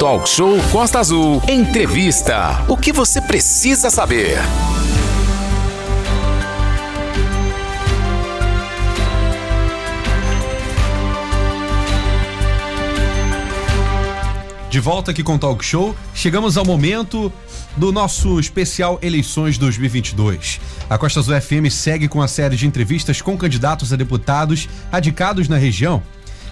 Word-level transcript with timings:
Talk 0.00 0.26
Show 0.26 0.56
Costa 0.72 0.98
Azul. 0.98 1.42
Entrevista. 1.46 2.64
O 2.66 2.74
que 2.74 2.90
você 2.90 3.20
precisa 3.20 3.90
saber? 3.90 4.38
De 14.70 14.80
volta 14.80 15.10
aqui 15.10 15.22
com 15.22 15.34
o 15.34 15.38
Talk 15.38 15.62
Show, 15.62 15.94
chegamos 16.14 16.56
ao 16.56 16.64
momento 16.64 17.30
do 17.76 17.92
nosso 17.92 18.40
especial 18.40 18.98
Eleições 19.02 19.58
2022. 19.58 20.62
A 20.88 20.96
Costa 20.96 21.20
Azul 21.20 21.38
FM 21.38 21.70
segue 21.70 22.08
com 22.08 22.22
a 22.22 22.28
série 22.28 22.56
de 22.56 22.66
entrevistas 22.66 23.20
com 23.20 23.36
candidatos 23.36 23.92
a 23.92 23.96
deputados 23.96 24.66
radicados 24.90 25.46
na 25.46 25.58
região. 25.58 26.02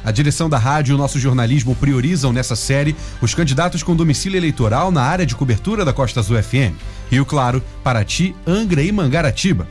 A 0.05 0.11
direção 0.11 0.49
da 0.49 0.59
rádio 0.59 0.93
e 0.93 0.95
o 0.95 0.99
nosso 0.99 1.19
jornalismo 1.19 1.75
priorizam 1.75 2.33
nessa 2.33 2.57
série 2.57 2.97
os 3.21 3.35
candidatos 3.35 3.83
com 3.83 3.97
domicílio 3.97 4.39
eleitoral 4.39 4.91
na 4.91 5.03
área 5.03 5.27
de 5.27 5.35
cobertura 5.35 5.85
da 5.85 5.93
Costa 5.93 6.21
Azul 6.21 6.43
FM. 6.43 6.75
Rio 7.11 7.25
Claro, 7.25 7.63
Paraty, 7.83 8.35
Angra 8.47 8.83
e 8.83 8.93
Mangaratiba. 8.93 9.67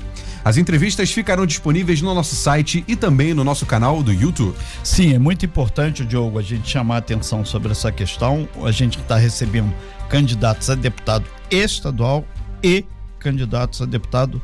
As 0.48 0.56
entrevistas 0.56 1.12
ficarão 1.12 1.46
disponíveis 1.46 2.02
no 2.02 2.14
nosso 2.14 2.34
site 2.34 2.82
e 2.88 2.96
também 2.96 3.34
no 3.34 3.44
nosso 3.44 3.66
canal 3.66 4.02
do 4.02 4.14
YouTube. 4.14 4.56
Sim, 4.82 5.14
é 5.14 5.20
muito 5.20 5.46
importante, 5.46 6.06
Diogo, 6.06 6.40
a 6.40 6.42
gente 6.42 6.70
chamar 6.70 6.98
atenção 6.98 7.44
sobre 7.44 7.74
essa 7.74 7.92
questão. 7.92 8.48
A 8.64 8.72
gente 8.72 8.98
está 8.98 9.18
recebendo 9.18 9.74
candidatos 10.08 10.70
a 10.70 10.76
deputado 10.76 11.26
estadual 11.52 12.26
e 12.64 12.86
candidatos 13.20 13.82
a 13.82 13.86
deputado 13.86 14.42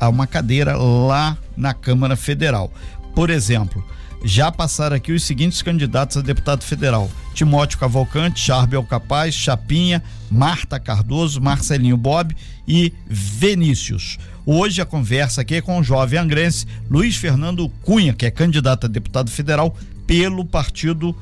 a 0.00 0.08
uma 0.08 0.26
cadeira 0.26 0.76
lá 0.76 1.38
na 1.56 1.72
Câmara 1.72 2.16
Federal. 2.16 2.72
Por 3.14 3.30
exemplo, 3.30 3.84
já 4.24 4.50
passaram 4.50 4.96
aqui 4.96 5.12
os 5.12 5.22
seguintes 5.22 5.60
candidatos 5.60 6.16
a 6.16 6.22
deputado 6.22 6.64
federal: 6.64 7.10
Timóteo 7.34 7.78
Cavalcante, 7.78 8.40
Charbel 8.40 8.82
Capaz, 8.82 9.34
Chapinha, 9.34 10.02
Marta 10.30 10.80
Cardoso, 10.80 11.40
Marcelinho 11.40 11.96
Bob 11.96 12.34
e 12.66 12.92
Vinícius. 13.06 14.18
Hoje 14.46 14.80
a 14.80 14.86
conversa 14.86 15.42
aqui 15.42 15.56
é 15.56 15.60
com 15.60 15.78
o 15.78 15.84
jovem 15.84 16.18
angrense 16.18 16.66
Luiz 16.90 17.16
Fernando 17.16 17.68
Cunha, 17.82 18.14
que 18.14 18.24
é 18.24 18.30
candidato 18.30 18.86
a 18.86 18.88
deputado 18.88 19.30
federal 19.30 19.76
pelo 20.06 20.44
Partido 20.44 21.14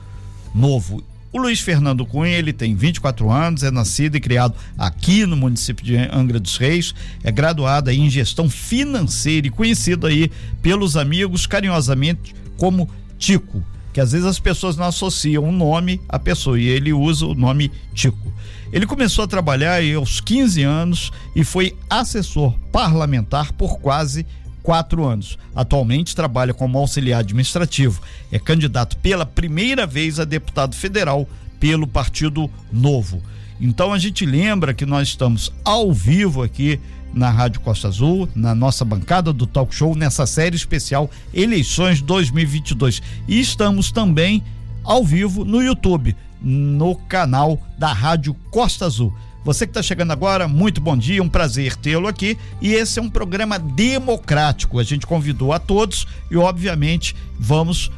Novo. 0.55 1.03
O 1.33 1.39
Luiz 1.39 1.61
Fernando 1.61 2.05
Cunha, 2.05 2.37
ele 2.37 2.53
tem 2.53 2.75
24 2.75 3.31
anos, 3.31 3.63
é 3.63 3.71
nascido 3.71 4.17
e 4.17 4.21
criado 4.21 4.55
aqui 4.77 5.25
no 5.25 5.35
município 5.35 5.85
de 5.85 5.97
Angra 5.97 6.39
dos 6.39 6.59
Reis, 6.59 6.95
é 7.25 7.33
graduado 7.33 7.91
em 7.91 8.11
gestão 8.11 8.51
financeira 8.51 9.47
e 9.47 9.51
conhecido 9.51 10.07
aí 10.07 10.31
pelos 10.61 10.95
amigos 10.97 11.47
carinhosamente 11.47 12.35
como 12.63 12.89
Tico, 13.23 13.63
que 13.93 14.01
às 14.01 14.11
vezes 14.11 14.27
as 14.27 14.41
pessoas 14.41 14.77
não 14.77 14.87
associam 14.87 15.45
o 15.45 15.53
nome 15.53 16.01
à 16.09 16.19
pessoa 16.19 16.59
e 16.59 16.67
ele 16.67 16.93
usa 16.93 17.25
o 17.25 17.37
nome 17.37 17.71
Tico. 17.95 18.33
Ele 18.73 18.85
começou 18.85 19.23
a 19.23 19.29
trabalhar 19.29 19.81
aos 19.97 20.21
15 20.21 20.61
anos 20.65 21.13
e 21.37 21.45
foi 21.45 21.77
assessor 21.89 22.53
parlamentar 22.73 23.53
por 23.53 23.79
quase 23.79 24.27
quatro 24.61 25.05
anos. 25.05 25.39
Atualmente 25.55 26.17
trabalha 26.17 26.53
como 26.53 26.77
auxiliar 26.77 27.21
administrativo. 27.21 28.03
É 28.33 28.41
candidato 28.41 28.97
pela 28.97 29.25
primeira 29.25 29.87
vez 29.87 30.19
a 30.19 30.25
deputado 30.25 30.75
federal 30.75 31.29
pelo 31.61 31.87
Partido 31.87 32.51
Novo. 32.73 33.23
Então 33.65 33.93
a 33.93 33.99
gente 33.99 34.27
lembra 34.27 34.75
que 34.75 34.85
nós 34.85 35.07
estamos 35.07 35.53
ao 35.65 35.93
vivo 35.93 36.43
aqui 36.43 36.81
na 37.15 37.31
Rádio 37.31 37.61
Costa 37.61 37.87
Azul, 37.87 38.29
na 38.35 38.57
nossa 38.57 38.85
bancada 38.85 39.33
do 39.33 39.47
Talk 39.47 39.73
Show, 39.73 39.95
nessa 39.95 40.27
série 40.27 40.57
especial 40.57 41.09
Eleições 41.33 42.03
2022. 42.03 43.01
E 43.29 43.39
estamos 43.39 43.93
também 43.93 44.43
ao 44.83 45.05
vivo 45.05 45.45
no 45.45 45.63
YouTube 45.63 46.17
no 46.41 46.97
canal 46.97 47.57
da 47.79 47.93
Rádio 47.93 48.35
Costa 48.51 48.85
Azul. 48.85 49.15
Você 49.45 49.65
que 49.65 49.71
está 49.71 49.81
chegando 49.83 50.11
agora, 50.11 50.49
muito 50.49 50.81
bom 50.81 50.97
dia, 50.97 51.23
um 51.23 51.29
prazer 51.29 51.77
tê-lo 51.77 52.09
aqui. 52.09 52.37
E 52.61 52.73
esse 52.73 52.99
é 52.99 53.03
um 53.03 53.11
programa 53.11 53.61
democrático. 53.61 54.81
A 54.81 54.83
gente 54.83 55.07
convidou 55.07 55.53
a 55.53 55.61
todos 55.61 56.05
e, 56.29 56.37
obviamente, 56.37 57.15
vamos 57.39 57.93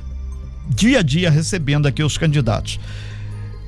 dia 0.68 0.98
a 0.98 1.02
dia 1.02 1.30
recebendo 1.30 1.86
aqui 1.86 2.02
os 2.02 2.18
candidatos. 2.18 2.78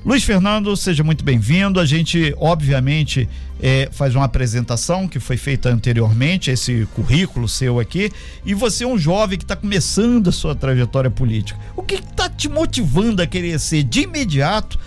Luiz 0.06 0.22
Fernando, 0.22 0.77
seja 0.77 1.03
muito 1.03 1.25
bem-vindo. 1.25 1.81
A 1.81 1.84
gente, 1.84 2.33
obviamente, 2.39 3.28
é, 3.61 3.89
faz 3.91 4.15
uma 4.15 4.25
apresentação 4.25 5.09
que 5.09 5.19
foi 5.19 5.37
feita 5.37 5.69
anteriormente, 5.69 6.49
esse 6.49 6.87
currículo 6.94 7.49
seu 7.49 7.81
aqui, 7.81 8.12
e 8.44 8.55
você 8.55 8.84
é 8.84 8.87
um 8.87 8.97
jovem 8.97 9.37
que 9.37 9.43
está 9.43 9.56
começando 9.56 10.28
a 10.28 10.33
sua 10.33 10.55
trajetória 10.55 11.11
política. 11.11 11.59
O 11.75 11.83
que 11.83 11.97
está 11.97 12.28
te 12.31 12.49
motivando 12.49 13.21
a 13.21 13.27
querer 13.27 13.59
ser 13.59 13.83
de 13.83 14.03
imediato 14.03 14.78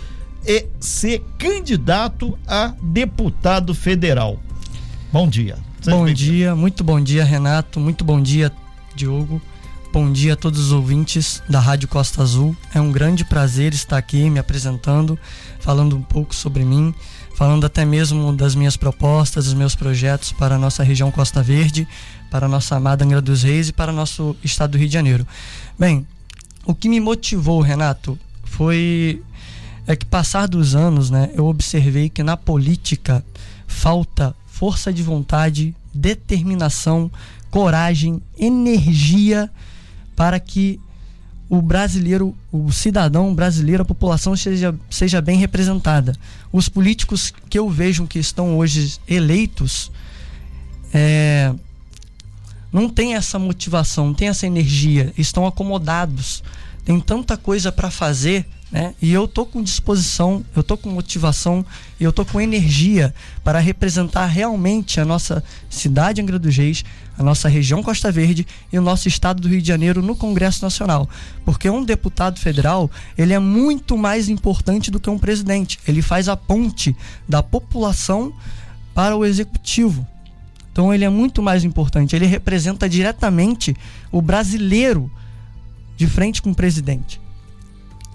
é 0.46 0.64
ser 0.80 1.22
candidato 1.36 2.38
a 2.48 2.72
deputado 2.80 3.74
federal? 3.74 4.40
Bom 5.12 5.28
dia. 5.28 5.58
Seja 5.82 5.96
bom 5.98 6.06
dia, 6.06 6.56
muito 6.56 6.82
bom 6.82 6.98
dia, 6.98 7.24
Renato. 7.24 7.78
Muito 7.78 8.06
bom 8.06 8.22
dia, 8.22 8.50
Diogo. 8.94 9.42
Bom 9.92 10.12
dia 10.12 10.34
a 10.34 10.36
todos 10.36 10.60
os 10.60 10.70
ouvintes 10.70 11.42
da 11.48 11.58
Rádio 11.58 11.88
Costa 11.88 12.22
Azul. 12.22 12.56
É 12.72 12.80
um 12.80 12.92
grande 12.92 13.24
prazer 13.24 13.74
estar 13.74 13.98
aqui 13.98 14.30
me 14.30 14.38
apresentando, 14.38 15.18
falando 15.58 15.96
um 15.96 16.02
pouco 16.02 16.32
sobre 16.32 16.64
mim, 16.64 16.94
falando 17.34 17.66
até 17.66 17.84
mesmo 17.84 18.32
das 18.32 18.54
minhas 18.54 18.76
propostas, 18.76 19.46
dos 19.46 19.54
meus 19.54 19.74
projetos 19.74 20.30
para 20.30 20.54
a 20.54 20.58
nossa 20.58 20.84
região 20.84 21.10
Costa 21.10 21.42
Verde, 21.42 21.88
para 22.30 22.46
a 22.46 22.48
nossa 22.48 22.76
amada 22.76 23.04
Angra 23.04 23.20
dos 23.20 23.42
Reis 23.42 23.70
e 23.70 23.72
para 23.72 23.90
o 23.90 23.94
nosso 23.94 24.36
estado 24.44 24.70
do 24.70 24.78
Rio 24.78 24.86
de 24.86 24.94
Janeiro. 24.94 25.26
Bem, 25.76 26.06
o 26.64 26.72
que 26.72 26.88
me 26.88 27.00
motivou, 27.00 27.60
Renato, 27.60 28.16
foi 28.44 29.20
é 29.88 29.96
que 29.96 30.06
passar 30.06 30.46
dos 30.46 30.76
anos, 30.76 31.10
né, 31.10 31.30
eu 31.34 31.46
observei 31.46 32.08
que 32.08 32.22
na 32.22 32.36
política 32.36 33.24
falta 33.66 34.36
força 34.46 34.92
de 34.92 35.02
vontade, 35.02 35.74
determinação, 35.92 37.10
coragem, 37.50 38.22
energia 38.38 39.50
para 40.20 40.38
que 40.38 40.78
o 41.48 41.62
brasileiro, 41.62 42.36
o 42.52 42.70
cidadão 42.70 43.34
brasileiro, 43.34 43.84
a 43.84 43.86
população 43.86 44.36
seja, 44.36 44.74
seja 44.90 45.18
bem 45.22 45.38
representada. 45.38 46.14
Os 46.52 46.68
políticos 46.68 47.32
que 47.48 47.58
eu 47.58 47.70
vejo 47.70 48.06
que 48.06 48.18
estão 48.18 48.58
hoje 48.58 48.98
eleitos 49.08 49.90
é, 50.92 51.54
não 52.70 52.86
têm 52.86 53.14
essa 53.14 53.38
motivação, 53.38 54.08
não 54.08 54.14
têm 54.14 54.28
essa 54.28 54.46
energia, 54.46 55.10
estão 55.16 55.46
acomodados, 55.46 56.42
tem 56.84 57.00
tanta 57.00 57.34
coisa 57.38 57.72
para 57.72 57.90
fazer 57.90 58.46
né? 58.70 58.94
E 59.02 59.12
eu 59.12 59.26
tô 59.26 59.44
com 59.44 59.62
disposição, 59.62 60.44
eu 60.54 60.62
tô 60.62 60.76
com 60.76 60.88
motivação 60.90 61.64
eu 62.04 62.12
tô 62.12 62.24
com 62.24 62.40
energia 62.40 63.14
para 63.44 63.58
representar 63.58 64.24
realmente 64.24 64.98
a 65.00 65.04
nossa 65.04 65.44
cidade 65.68 66.20
Angra 66.20 66.38
dos 66.38 66.56
Reis, 66.56 66.82
a 67.18 67.22
nossa 67.22 67.46
região 67.46 67.82
Costa 67.82 68.10
Verde 68.10 68.46
e 68.72 68.78
o 68.78 68.82
nosso 68.82 69.06
estado 69.06 69.42
do 69.42 69.48
Rio 69.48 69.60
de 69.60 69.68
Janeiro 69.68 70.00
no 70.00 70.16
Congresso 70.16 70.64
Nacional. 70.64 71.08
Porque 71.44 71.68
um 71.68 71.84
deputado 71.84 72.40
federal, 72.40 72.90
ele 73.18 73.34
é 73.34 73.38
muito 73.38 73.98
mais 73.98 74.30
importante 74.30 74.90
do 74.90 74.98
que 74.98 75.10
um 75.10 75.18
presidente. 75.18 75.78
Ele 75.86 76.00
faz 76.00 76.26
a 76.26 76.36
ponte 76.36 76.96
da 77.28 77.42
população 77.42 78.32
para 78.94 79.14
o 79.14 79.24
executivo. 79.24 80.06
Então 80.72 80.94
ele 80.94 81.04
é 81.04 81.10
muito 81.10 81.42
mais 81.42 81.64
importante, 81.64 82.16
ele 82.16 82.26
representa 82.26 82.88
diretamente 82.88 83.76
o 84.10 84.22
brasileiro 84.22 85.10
de 85.98 86.06
frente 86.06 86.40
com 86.40 86.52
o 86.52 86.54
presidente. 86.54 87.20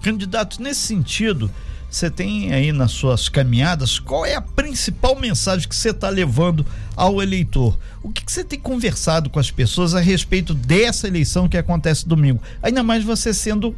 Candidato, 0.06 0.62
nesse 0.62 0.82
sentido, 0.82 1.50
você 1.90 2.08
tem 2.08 2.52
aí 2.52 2.70
nas 2.70 2.92
suas 2.92 3.28
caminhadas, 3.28 3.98
qual 3.98 4.24
é 4.24 4.36
a 4.36 4.40
principal 4.40 5.16
mensagem 5.16 5.68
que 5.68 5.74
você 5.74 5.90
está 5.90 6.08
levando 6.08 6.64
ao 6.94 7.20
eleitor? 7.20 7.76
O 8.04 8.12
que, 8.12 8.24
que, 8.24 8.30
você 8.30 8.44
tem 8.44 8.56
conversado 8.56 9.28
com 9.28 9.40
as 9.40 9.50
pessoas 9.50 9.96
a 9.96 10.00
respeito 10.00 10.54
dessa 10.54 11.08
eleição 11.08 11.48
que 11.48 11.56
acontece 11.56 12.06
domingo? 12.06 12.40
Ainda 12.62 12.84
mais 12.84 13.02
você 13.02 13.34
sendo 13.34 13.74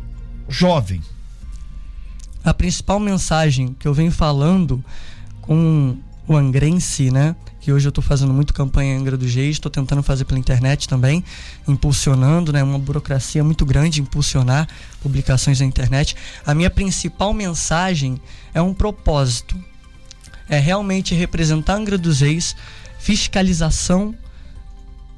jovem. 0.50 1.00
A 2.44 2.52
principal 2.52 3.00
mensagem 3.00 3.74
que 3.78 3.88
eu 3.88 3.94
venho 3.94 4.12
falando 4.12 4.84
com 5.40 5.96
o 6.28 6.36
angrense, 6.36 7.10
né, 7.10 7.34
que 7.58 7.72
hoje 7.72 7.86
eu 7.86 7.88
estou 7.88 8.04
fazendo 8.04 8.34
muito 8.34 8.52
campanha 8.52 8.94
em 8.94 8.98
Angra 8.98 9.16
do 9.16 9.24
Reis, 9.24 9.56
estou 9.56 9.70
tentando 9.70 10.02
fazer 10.02 10.26
pela 10.26 10.38
internet 10.38 10.86
também, 10.86 11.24
impulsionando, 11.66 12.52
né, 12.52 12.62
uma 12.62 12.78
burocracia 12.78 13.42
muito 13.42 13.64
grande 13.64 14.02
impulsionar 14.02 14.68
publicações 15.00 15.60
na 15.60 15.66
internet. 15.66 16.14
A 16.44 16.54
minha 16.54 16.68
principal 16.68 17.32
mensagem 17.32 18.20
é 18.52 18.60
um 18.60 18.74
propósito, 18.74 19.58
é 20.50 20.58
realmente 20.58 21.14
representar 21.14 21.76
Angra 21.76 21.96
dos 21.96 22.20
Reis, 22.20 22.54
fiscalização 22.98 24.14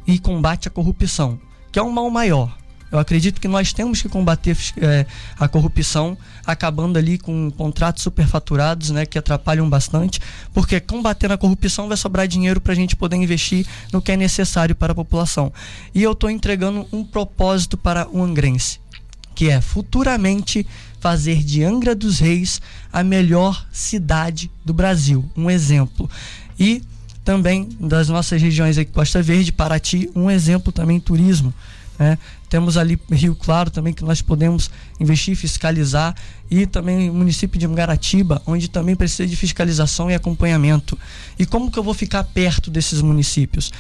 e 0.07 0.17
combate 0.17 0.69
à 0.69 0.71
corrupção, 0.71 1.41
que 1.73 1.79
é 1.79 1.83
um 1.83 1.91
mal 1.91 2.09
maior. 2.09 2.60
Eu 2.91 2.99
acredito 2.99 3.41
que 3.41 3.47
nós 3.47 3.73
temos 3.73 4.03
que 4.03 4.09
combater 4.09 4.57
é, 4.79 5.07
a 5.39 5.47
corrupção, 5.47 6.19
acabando 6.45 6.99
ali 6.99 7.19
com 7.19 7.51
contratos 7.51 8.03
superfaturados, 8.03 8.91
né, 8.91 9.07
que 9.07 9.19
atrapalham 9.19 9.69
bastante, 9.69 10.21
porque 10.53 10.81
combatendo 10.81 11.35
a 11.35 11.39
corrupção 11.39 11.87
vai 11.87 11.97
sobrar 11.97 12.27
dinheiro 12.27 12.61
para 12.61 12.73
a 12.73 12.77
gente 12.77 12.97
poder 12.97 13.17
investir 13.17 13.65
no 13.93 14.03
que 14.03 14.11
é 14.11 14.17
necessário 14.17 14.75
para 14.75 14.93
a 14.93 14.95
população. 14.95 15.53
E 15.95 16.03
eu 16.03 16.13
estou 16.13 16.29
entregando 16.29 16.87
um 16.93 17.05
propósito 17.05 17.77
para 17.77 18.09
o 18.09 18.23
angrense. 18.23 18.81
que 19.35 19.49
é 19.49 19.61
futuramente 19.61 20.67
fazer 21.01 21.43
de 21.43 21.65
Angra 21.65 21.95
dos 21.95 22.19
Reis 22.19 22.61
a 22.93 23.03
melhor 23.03 23.67
cidade 23.73 24.51
do 24.63 24.75
Brasil. 24.75 25.25
Um 25.35 25.51
exemplo. 25.51 26.11
E 26.59 26.83
também 27.25 27.69
das 27.81 28.09
nossas 28.11 28.43
regiões 28.43 28.77
aqui, 28.77 28.93
Costa 28.93 29.23
Verde, 29.23 29.51
Paraty, 29.51 30.11
um 30.15 30.31
exemplo 30.31 30.71
também 30.71 31.01
turismo. 31.01 31.55
Né? 32.01 32.17
Temos 32.49 32.79
ali 32.79 32.99
Rio 33.13 33.35
Claro 33.35 33.71
também 33.71 33.93
que 33.93 34.03
nós 34.03 34.23
podemos 34.23 34.71
investir, 34.99 35.37
fiscalizar 35.37 36.17
e 36.51 36.65
também 36.65 37.11
o 37.11 37.15
município 37.15 37.61
de 37.61 37.69
Mangaratiba, 37.69 38.41
onde 38.47 38.71
também 38.71 38.97
precisa 38.97 39.29
de 39.29 39.37
fiscalização 39.37 40.11
e 40.11 40.15
acompanhamento. 40.15 40.99
E 41.39 41.45
como 41.45 41.71
que 41.71 41.79
eu 41.79 41.83
vou 41.83 41.93
ficar 41.93 42.25
perto 42.25 42.71
desses 42.71 43.03
municípios? 43.03 43.71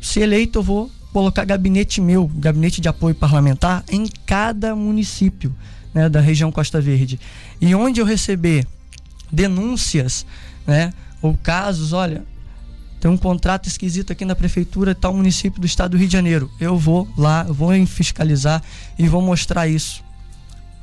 Se 0.00 0.20
eleito, 0.20 0.60
eu 0.60 0.62
vou 0.62 0.90
colocar 1.12 1.44
gabinete 1.44 2.00
meu, 2.00 2.26
gabinete 2.26 2.80
de 2.80 2.88
apoio 2.88 3.14
parlamentar 3.14 3.84
em 3.90 4.06
cada 4.24 4.74
município 4.74 5.54
né, 5.92 6.08
da 6.08 6.20
região 6.20 6.50
Costa 6.50 6.80
Verde. 6.80 7.20
E 7.60 7.74
onde 7.74 8.00
eu 8.00 8.06
receber 8.06 8.66
denúncias, 9.30 10.24
né, 10.66 10.90
ou 11.20 11.36
casos, 11.42 11.92
olha, 11.92 12.24
tem 13.00 13.10
um 13.10 13.16
contrato 13.16 13.68
esquisito 13.68 14.12
aqui 14.12 14.24
na 14.24 14.34
prefeitura 14.34 14.94
tal 14.94 15.14
município 15.14 15.60
do 15.60 15.66
estado 15.66 15.92
do 15.92 15.96
Rio 15.96 16.06
de 16.06 16.12
Janeiro. 16.12 16.50
Eu 16.58 16.78
vou 16.78 17.08
lá, 17.16 17.42
vou 17.44 17.70
fiscalizar 17.86 18.62
e 18.98 19.06
vou 19.08 19.20
mostrar 19.20 19.68
isso 19.68 20.04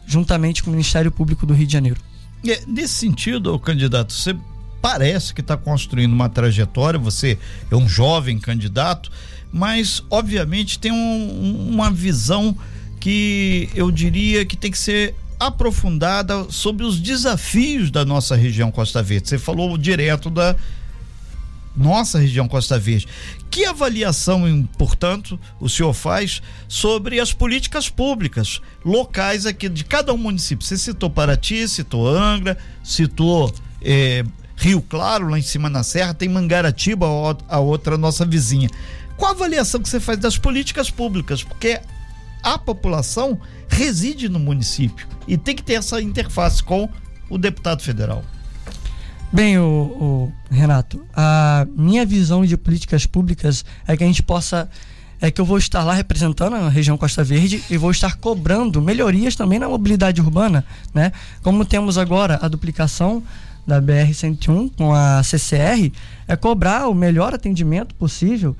juntamente 0.06 0.62
com 0.62 0.70
o 0.70 0.74
Ministério 0.74 1.12
Público 1.12 1.46
do 1.46 1.54
Rio 1.54 1.68
de 1.68 1.74
Janeiro. 1.74 2.00
É, 2.48 2.62
nesse 2.68 2.94
sentido, 2.96 3.58
candidato, 3.58 4.14
você 4.14 4.36
parece 4.82 5.34
que 5.34 5.42
está 5.42 5.56
construindo 5.56 6.12
uma 6.12 6.28
trajetória, 6.28 7.00
você 7.00 7.38
é 7.72 7.76
um 7.76 7.88
jovem 7.88 8.38
candidato, 8.38 9.10
mas 9.52 10.04
obviamente 10.10 10.78
tem 10.78 10.92
um, 10.92 11.70
uma 11.70 11.90
visão 11.90 12.56
que 13.00 13.70
eu 13.74 13.90
diria 13.90 14.46
que 14.46 14.58
tem 14.58 14.70
que 14.70 14.78
ser 14.78 15.16
aprofundada 15.40 16.48
sobre 16.50 16.86
os 16.86 17.00
desafios 17.00 17.92
da 17.92 18.06
nossa 18.06 18.36
região 18.36 18.72
Costa 18.72 19.02
Verde. 19.02 19.30
Você 19.30 19.38
falou 19.38 19.78
direto 19.78 20.30
da 20.30 20.56
nossa 21.76 22.20
região 22.20 22.48
Costa 22.48 22.78
Verde. 22.80 23.08
Que 23.50 23.66
avaliação, 23.66 24.68
portanto, 24.78 25.40
o 25.60 25.70
senhor 25.70 25.94
faz 25.94 26.42
sobre 26.68 27.20
as 27.20 27.34
políticas 27.34 27.90
públicas 27.90 28.62
locais 28.84 29.46
aqui 29.46 29.70
de 29.70 29.84
cada 29.84 30.14
um 30.14 30.18
município? 30.18 30.66
Você 30.66 30.78
citou 30.78 31.10
Paraty, 31.10 31.68
citou 31.68 32.08
Angra, 32.08 32.58
citou 32.84 33.54
eh, 33.82 34.24
Rio 34.56 34.82
Claro, 34.82 35.28
lá 35.30 35.38
em 35.38 35.44
cima 35.44 35.70
na 35.70 35.84
Serra, 35.84 36.14
tem 36.14 36.30
Mangaratiba, 36.30 37.08
a 37.48 37.60
outra 37.60 37.98
nossa 37.98 38.26
vizinha. 38.26 38.70
Qual 39.18 39.32
a 39.32 39.36
avaliação 39.36 39.82
que 39.82 39.90
você 39.90 40.00
faz 40.00 40.18
das 40.18 40.38
políticas 40.38 40.90
públicas? 40.90 41.44
Porque 41.44 41.80
a 42.42 42.58
população 42.58 43.40
reside 43.68 44.28
no 44.28 44.40
município 44.40 45.08
e 45.28 45.38
tem 45.38 45.56
que 45.56 45.64
ter 45.64 45.74
essa 45.74 46.02
interface 46.02 46.62
com 46.62 46.90
o 47.30 47.38
deputado 47.38 47.82
federal. 47.82 48.24
Bem, 49.34 49.58
o, 49.58 49.64
o, 49.64 50.34
Renato, 50.54 51.04
a 51.12 51.66
minha 51.76 52.06
visão 52.06 52.46
de 52.46 52.56
políticas 52.56 53.08
públicas 53.08 53.66
é 53.88 53.98
que 53.98 54.04
a 54.04 54.08
gente 54.08 54.22
possa 54.22 54.70
é 55.20 55.32
que 55.32 55.42
eu 55.42 55.46
vou 55.46 55.58
estar 55.58 55.84
lá 55.84 55.94
representando 55.96 56.56
a 56.56 56.70
região 56.70 56.96
Costa 56.98 57.24
Verde 57.24 57.64
e 57.68 57.76
vou 57.76 57.90
estar 57.90 58.18
cobrando 58.18 58.80
melhorias 58.80 59.36
também 59.36 59.58
na 59.58 59.68
mobilidade 59.68 60.22
urbana, 60.22 60.64
né? 60.94 61.12
Como 61.42 61.66
temos 61.66 61.98
agora 61.98 62.38
a 62.44 62.48
duplicação 62.48 63.24
da 63.66 63.82
BR 63.82 64.14
101 64.14 64.70
com 64.70 64.94
a 64.94 65.24
CCR, 65.24 65.92
é 66.28 66.36
cobrar 66.36 66.88
o 66.88 66.94
melhor 66.94 67.34
atendimento 67.34 67.96
possível. 67.96 68.56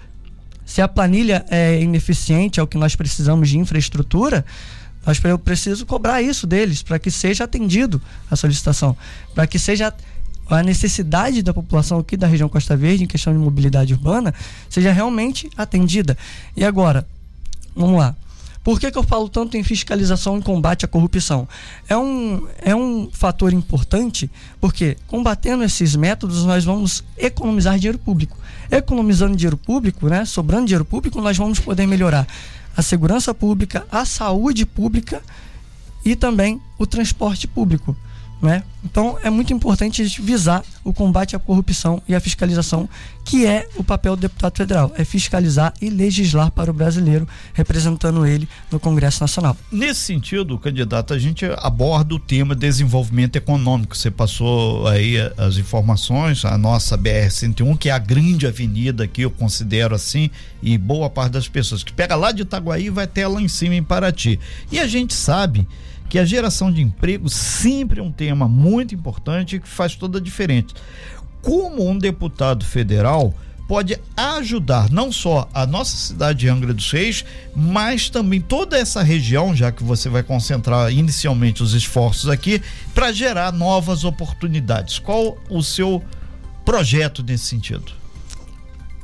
Se 0.66 0.82
a 0.82 0.88
planilha 0.88 1.46
é 1.52 1.82
ineficiente, 1.82 2.60
é 2.60 2.64
o 2.64 2.68
que 2.68 2.78
nós 2.78 2.96
precisamos 2.96 3.48
de 3.50 3.60
infraestrutura, 3.60 4.44
nós 5.06 5.22
eu 5.24 5.38
preciso 5.38 5.86
cobrar 5.86 6.22
isso 6.22 6.48
deles 6.48 6.82
para 6.82 6.98
que 6.98 7.12
seja 7.12 7.44
atendido 7.44 8.02
a 8.32 8.36
solicitação, 8.36 8.96
para 9.36 9.46
que 9.46 9.60
seja 9.60 9.94
a 10.50 10.62
necessidade 10.64 11.42
da 11.42 11.54
população 11.54 12.00
aqui 12.00 12.18
da 12.18 12.28
região 12.28 12.50
Costa 12.50 12.76
Verde 12.76 13.04
em 13.04 13.08
questão 13.08 13.34
de 13.34 13.40
mobilidade 13.40 13.94
urbana 13.94 14.34
seja 14.70 14.92
realmente 14.92 15.50
atendida. 15.58 16.18
E 16.56 16.64
agora, 16.64 17.08
vamos 17.76 17.98
lá. 17.98 18.16
Por 18.64 18.80
que, 18.80 18.90
que 18.90 18.98
eu 18.98 19.04
falo 19.04 19.28
tanto 19.28 19.58
em 19.58 19.64
fiscalização 19.64 20.38
e 20.38 20.42
combate 20.42 20.86
à 20.86 20.88
corrupção? 20.88 21.48
É 21.90 21.98
um, 21.98 22.48
é 22.62 22.74
um 22.74 23.10
fator 23.12 23.52
importante 23.52 24.32
porque, 24.62 24.98
combatendo 25.06 25.66
esses 25.66 25.98
métodos, 25.98 26.46
nós 26.46 26.64
vamos 26.64 27.04
economizar 27.18 27.78
dinheiro 27.78 27.98
público. 27.98 28.38
Economizando 28.72 29.36
dinheiro 29.36 29.58
público, 29.58 30.08
né, 30.08 30.24
sobrando 30.24 30.68
dinheiro 30.68 30.86
público, 30.86 31.20
nós 31.20 31.38
vamos 31.38 31.60
poder 31.60 31.86
melhorar 31.86 32.26
a 32.76 32.82
segurança 32.82 33.34
pública, 33.34 33.86
a 33.92 34.06
saúde 34.06 34.66
pública 34.66 35.22
e 36.06 36.16
também 36.16 36.62
o 36.80 36.88
transporte 36.88 37.50
público. 37.50 37.96
Né? 38.44 38.62
Então 38.84 39.18
é 39.24 39.30
muito 39.30 39.54
importante 39.54 40.04
visar 40.22 40.66
o 40.84 40.92
combate 40.92 41.34
à 41.34 41.40
corrupção 41.40 42.04
e 42.10 42.14
a 42.14 42.20
fiscalização, 42.20 42.90
que 43.24 43.46
é 43.46 43.70
o 43.78 43.84
papel 43.86 44.18
do 44.18 44.20
deputado 44.20 44.58
federal, 44.58 44.92
é 44.98 45.06
fiscalizar 45.06 45.74
e 45.82 45.90
legislar 45.90 46.52
para 46.52 46.70
o 46.70 46.74
brasileiro, 46.74 47.26
representando 47.54 48.26
ele 48.26 48.46
no 48.70 48.82
Congresso 48.82 49.24
Nacional. 49.24 49.56
Nesse 49.72 50.02
sentido, 50.02 50.60
candidato, 50.60 51.14
a 51.14 51.18
gente 51.18 51.46
aborda 51.60 52.16
o 52.16 52.20
tema 52.20 52.54
desenvolvimento 52.54 53.38
econômico. 53.38 53.96
Você 53.96 54.12
passou 54.12 54.86
aí 54.90 55.16
as 55.38 55.56
informações, 55.56 56.44
a 56.44 56.58
nossa 56.58 56.98
BR-101, 56.98 57.78
que 57.78 57.88
é 57.88 57.94
a 57.94 57.98
grande 57.98 58.46
avenida 58.46 59.08
que 59.08 59.22
eu 59.22 59.32
considero 59.32 59.96
assim, 59.96 60.30
e 60.62 60.78
boa 60.78 61.10
parte 61.10 61.32
das 61.32 61.48
pessoas 61.48 61.82
que 61.82 61.94
pega 61.94 62.14
lá 62.18 62.34
de 62.34 62.42
Itaguaí 62.42 62.90
vai 62.90 63.06
até 63.06 63.26
lá 63.26 63.42
em 63.42 63.48
cima 63.48 63.76
em 63.76 63.84
Paraty. 63.84 64.38
E 64.70 64.82
a 64.82 64.86
gente 64.86 65.14
sabe 65.14 65.66
que 66.14 66.20
a 66.20 66.26
geração 66.26 66.72
de 66.72 66.80
emprego 66.80 67.28
sempre 67.28 68.00
é 68.00 68.04
um 68.04 68.12
tema 68.12 68.48
muito 68.48 68.94
importante 68.94 69.58
que 69.58 69.68
faz 69.68 69.96
toda 69.96 70.20
a 70.20 70.22
diferença. 70.22 70.76
Como 71.42 71.90
um 71.90 71.98
deputado 71.98 72.64
federal 72.64 73.34
pode 73.68 74.00
ajudar 74.16 74.92
não 74.92 75.12
só 75.12 75.50
a 75.52 75.66
nossa 75.66 75.98
cidade 75.98 76.42
de 76.42 76.50
Angra 76.50 76.72
dos 76.72 76.92
Reis, 76.92 77.26
mas 77.56 78.12
também 78.12 78.40
toda 78.40 78.78
essa 78.78 79.02
região, 79.02 79.56
já 79.56 79.72
que 79.72 79.84
você 79.84 80.08
vai 80.08 80.22
concentrar 80.22 80.94
inicialmente 80.94 81.64
os 81.64 81.74
esforços 81.74 82.30
aqui, 82.30 82.62
para 82.94 83.12
gerar 83.12 83.52
novas 83.52 84.04
oportunidades. 84.04 85.00
Qual 85.00 85.36
o 85.50 85.64
seu 85.64 86.00
projeto 86.64 87.24
nesse 87.24 87.46
sentido? 87.46 87.92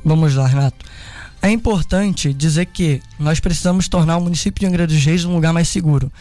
Vamos 0.04 0.36
lá, 0.36 0.46
Renato. 0.46 0.86
É 1.42 1.50
importante 1.50 2.32
dizer 2.32 2.66
que 2.66 3.02
nós 3.18 3.40
precisamos 3.40 3.88
tornar 3.88 4.16
o 4.16 4.20
município 4.20 4.60
de 4.60 4.66
Angra 4.66 4.86
dos 4.86 5.04
Reis 5.04 5.24
um 5.24 5.34
lugar 5.34 5.52
mais 5.52 5.66
seguro 5.66 6.12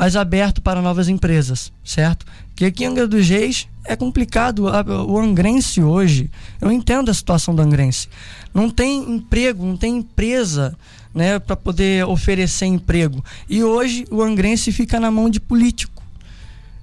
mas 0.00 0.16
aberto 0.16 0.62
para 0.62 0.80
novas 0.80 1.10
empresas, 1.10 1.70
certo? 1.84 2.24
Que 2.56 2.64
aqui 2.64 2.84
em 2.84 2.86
Angra 2.86 3.06
dos 3.06 3.28
Reis 3.28 3.68
é 3.84 3.94
complicado. 3.94 4.64
O 5.06 5.18
angrense 5.18 5.82
hoje, 5.82 6.30
eu 6.58 6.72
entendo 6.72 7.10
a 7.10 7.14
situação 7.14 7.54
do 7.54 7.60
angrense. 7.60 8.08
Não 8.54 8.70
tem 8.70 8.98
emprego, 9.16 9.62
não 9.62 9.76
tem 9.76 9.98
empresa 9.98 10.74
né, 11.14 11.38
para 11.38 11.54
poder 11.54 12.06
oferecer 12.06 12.64
emprego. 12.64 13.22
E 13.46 13.62
hoje 13.62 14.06
o 14.10 14.22
angrense 14.22 14.72
fica 14.72 14.98
na 14.98 15.10
mão 15.10 15.28
de 15.28 15.38
político. 15.38 16.02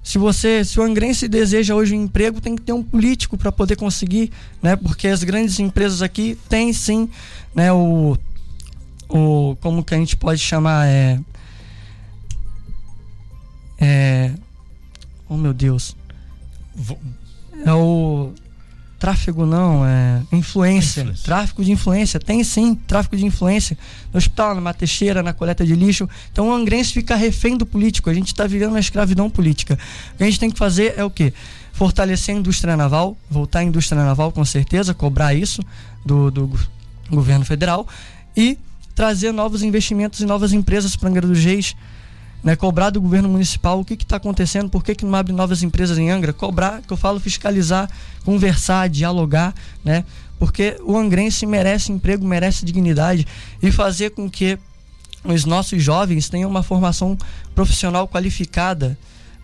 Se 0.00 0.16
você, 0.16 0.64
se 0.64 0.78
o 0.78 0.84
angrense 0.84 1.26
deseja 1.26 1.74
hoje 1.74 1.96
um 1.96 2.04
emprego, 2.04 2.40
tem 2.40 2.54
que 2.54 2.62
ter 2.62 2.72
um 2.72 2.84
político 2.84 3.36
para 3.36 3.50
poder 3.50 3.74
conseguir, 3.74 4.30
né? 4.62 4.76
Porque 4.76 5.08
as 5.08 5.24
grandes 5.24 5.58
empresas 5.58 6.02
aqui 6.02 6.38
têm 6.48 6.72
sim, 6.72 7.10
né, 7.52 7.72
o 7.72 8.16
o 9.08 9.56
como 9.60 9.82
que 9.82 9.94
a 9.94 9.98
gente 9.98 10.16
pode 10.16 10.38
chamar 10.38 10.86
é 10.86 11.18
é. 13.80 14.32
Oh 15.28 15.36
meu 15.36 15.52
Deus. 15.52 15.96
É 17.64 17.72
o. 17.72 18.32
Tráfego 18.98 19.46
não, 19.46 19.86
é. 19.86 20.22
Influência. 20.32 21.02
influência. 21.02 21.24
Tráfico 21.24 21.64
de 21.64 21.70
influência. 21.70 22.18
Tem 22.18 22.42
sim, 22.42 22.74
tráfico 22.74 23.16
de 23.16 23.24
influência. 23.24 23.78
No 24.12 24.18
hospital, 24.18 24.56
na 24.56 24.60
mateixeira, 24.60 25.22
na 25.22 25.32
coleta 25.32 25.64
de 25.64 25.76
lixo. 25.76 26.08
Então 26.32 26.48
o 26.48 26.52
angrense 26.52 26.92
fica 26.92 27.14
refém 27.14 27.56
do 27.56 27.64
político. 27.64 28.10
A 28.10 28.14
gente 28.14 28.26
está 28.28 28.44
vivendo 28.46 28.70
uma 28.70 28.80
escravidão 28.80 29.30
política. 29.30 29.78
O 30.14 30.16
que 30.16 30.24
a 30.24 30.26
gente 30.26 30.40
tem 30.40 30.50
que 30.50 30.58
fazer 30.58 30.94
é 30.96 31.04
o 31.04 31.10
quê? 31.10 31.32
Fortalecer 31.72 32.34
a 32.34 32.38
indústria 32.38 32.76
naval, 32.76 33.16
voltar 33.30 33.60
à 33.60 33.64
indústria 33.64 34.02
naval 34.02 34.32
com 34.32 34.44
certeza, 34.44 34.92
cobrar 34.92 35.32
isso 35.32 35.62
do, 36.04 36.28
do 36.28 36.50
governo 37.08 37.44
federal 37.44 37.86
e 38.36 38.58
trazer 38.96 39.30
novos 39.30 39.62
investimentos 39.62 40.18
e 40.18 40.26
novas 40.26 40.52
empresas 40.52 40.96
para 40.96 41.08
Angra 41.08 41.24
dos 41.24 41.44
Reis 41.44 41.76
né, 42.42 42.56
cobrar 42.56 42.90
do 42.90 43.00
governo 43.00 43.28
municipal 43.28 43.80
o 43.80 43.84
que 43.84 43.94
está 43.94 44.16
acontecendo, 44.16 44.68
por 44.68 44.84
que, 44.84 44.94
que 44.94 45.04
não 45.04 45.14
abre 45.14 45.32
novas 45.32 45.62
empresas 45.62 45.98
em 45.98 46.10
Angra, 46.10 46.32
cobrar, 46.32 46.82
que 46.82 46.92
eu 46.92 46.96
falo 46.96 47.18
fiscalizar, 47.18 47.90
conversar, 48.24 48.88
dialogar, 48.88 49.54
né, 49.84 50.04
porque 50.38 50.76
o 50.84 50.96
angrense 50.96 51.44
merece 51.46 51.90
emprego, 51.90 52.26
merece 52.26 52.64
dignidade 52.64 53.26
e 53.62 53.72
fazer 53.72 54.10
com 54.10 54.30
que 54.30 54.58
os 55.24 55.44
nossos 55.44 55.82
jovens 55.82 56.28
tenham 56.28 56.48
uma 56.48 56.62
formação 56.62 57.18
profissional 57.54 58.06
qualificada 58.06 58.96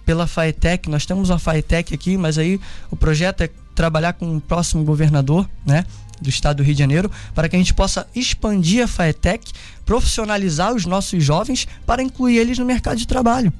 pela 0.06 0.26
FAETEC. 0.26 0.88
Nós 0.88 1.04
temos 1.04 1.30
uma 1.30 1.38
FAETEC 1.38 1.94
aqui, 1.94 2.16
mas 2.16 2.38
aí 2.38 2.60
o 2.90 2.96
projeto 2.96 3.40
é 3.40 3.50
trabalhar 3.74 4.12
com 4.14 4.36
o 4.36 4.40
próximo 4.40 4.84
governador, 4.84 5.48
né? 5.66 5.84
Do 6.20 6.28
estado 6.28 6.58
do 6.58 6.62
Rio 6.62 6.74
de 6.74 6.78
Janeiro, 6.78 7.10
para 7.34 7.48
que 7.48 7.56
a 7.56 7.58
gente 7.58 7.74
possa 7.74 8.06
expandir 8.14 8.84
a 8.84 8.86
FAETEC, 8.86 9.52
profissionalizar 9.84 10.72
os 10.72 10.86
nossos 10.86 11.22
jovens 11.22 11.66
para 11.84 12.02
incluir 12.02 12.38
eles 12.38 12.58
no 12.58 12.64
mercado 12.64 12.96
de 12.96 13.06
trabalho. 13.06 13.52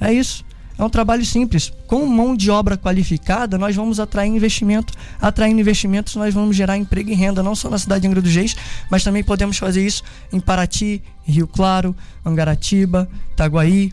É 0.00 0.12
isso. 0.12 0.44
É 0.78 0.82
um 0.82 0.88
trabalho 0.88 1.24
simples. 1.24 1.72
Com 1.86 2.04
mão 2.06 2.34
de 2.34 2.50
obra 2.50 2.76
qualificada, 2.76 3.58
nós 3.58 3.76
vamos 3.76 4.00
atrair 4.00 4.30
investimento. 4.30 4.94
Atraindo 5.20 5.60
investimentos, 5.60 6.16
nós 6.16 6.32
vamos 6.32 6.56
gerar 6.56 6.76
emprego 6.76 7.10
e 7.10 7.14
renda, 7.14 7.42
não 7.42 7.54
só 7.54 7.68
na 7.68 7.78
cidade 7.78 8.02
de 8.02 8.08
Angra 8.08 8.22
dos 8.22 8.34
Reis, 8.34 8.56
mas 8.90 9.04
também 9.04 9.22
podemos 9.22 9.58
fazer 9.58 9.84
isso 9.84 10.02
em 10.32 10.40
Paraty, 10.40 11.02
Rio 11.24 11.46
Claro, 11.46 11.94
Angaratiba, 12.24 13.08
Itaguaí. 13.32 13.92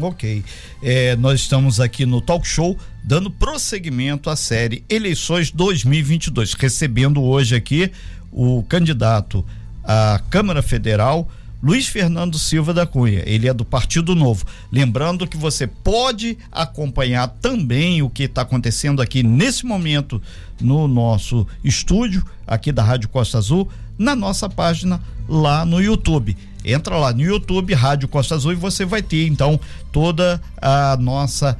Ok. 0.00 0.44
É, 0.82 1.16
nós 1.16 1.40
estamos 1.40 1.80
aqui 1.80 2.04
no 2.04 2.20
Talk 2.20 2.46
Show 2.46 2.76
dando 3.04 3.30
prosseguimento 3.30 4.30
à 4.30 4.36
série 4.36 4.84
Eleições 4.88 5.50
2022, 5.50 6.54
recebendo 6.54 7.22
hoje 7.22 7.54
aqui 7.54 7.90
o 8.30 8.62
candidato 8.62 9.44
à 9.84 10.20
Câmara 10.30 10.62
Federal 10.62 11.28
Luiz 11.62 11.86
Fernando 11.86 12.40
Silva 12.40 12.74
da 12.74 12.84
Cunha, 12.84 13.22
ele 13.24 13.46
é 13.48 13.54
do 13.54 13.64
Partido 13.64 14.16
Novo. 14.16 14.44
Lembrando 14.70 15.28
que 15.28 15.36
você 15.36 15.64
pode 15.64 16.36
acompanhar 16.50 17.28
também 17.40 18.02
o 18.02 18.10
que 18.10 18.24
está 18.24 18.42
acontecendo 18.42 19.00
aqui 19.00 19.22
nesse 19.22 19.64
momento 19.64 20.20
no 20.60 20.88
nosso 20.88 21.46
estúdio, 21.62 22.26
aqui 22.44 22.72
da 22.72 22.82
Rádio 22.82 23.08
Costa 23.08 23.38
Azul, 23.38 23.68
na 23.96 24.16
nossa 24.16 24.48
página 24.48 25.00
lá 25.28 25.64
no 25.64 25.80
YouTube. 25.80 26.36
Entra 26.64 26.96
lá 26.96 27.12
no 27.12 27.22
YouTube, 27.22 27.74
Rádio 27.74 28.08
Costa 28.08 28.34
Azul, 28.34 28.52
e 28.52 28.56
você 28.56 28.84
vai 28.84 29.00
ter 29.00 29.28
então 29.28 29.60
toda 29.92 30.42
a 30.60 30.96
nossa 30.96 31.56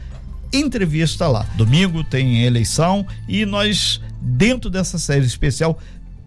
entrevista 0.52 1.26
lá. 1.28 1.46
Domingo 1.56 2.04
tem 2.04 2.44
eleição 2.44 3.06
e 3.28 3.46
nós, 3.46 4.00
dentro 4.20 4.68
dessa 4.68 4.98
série 4.98 5.24
especial, 5.24 5.78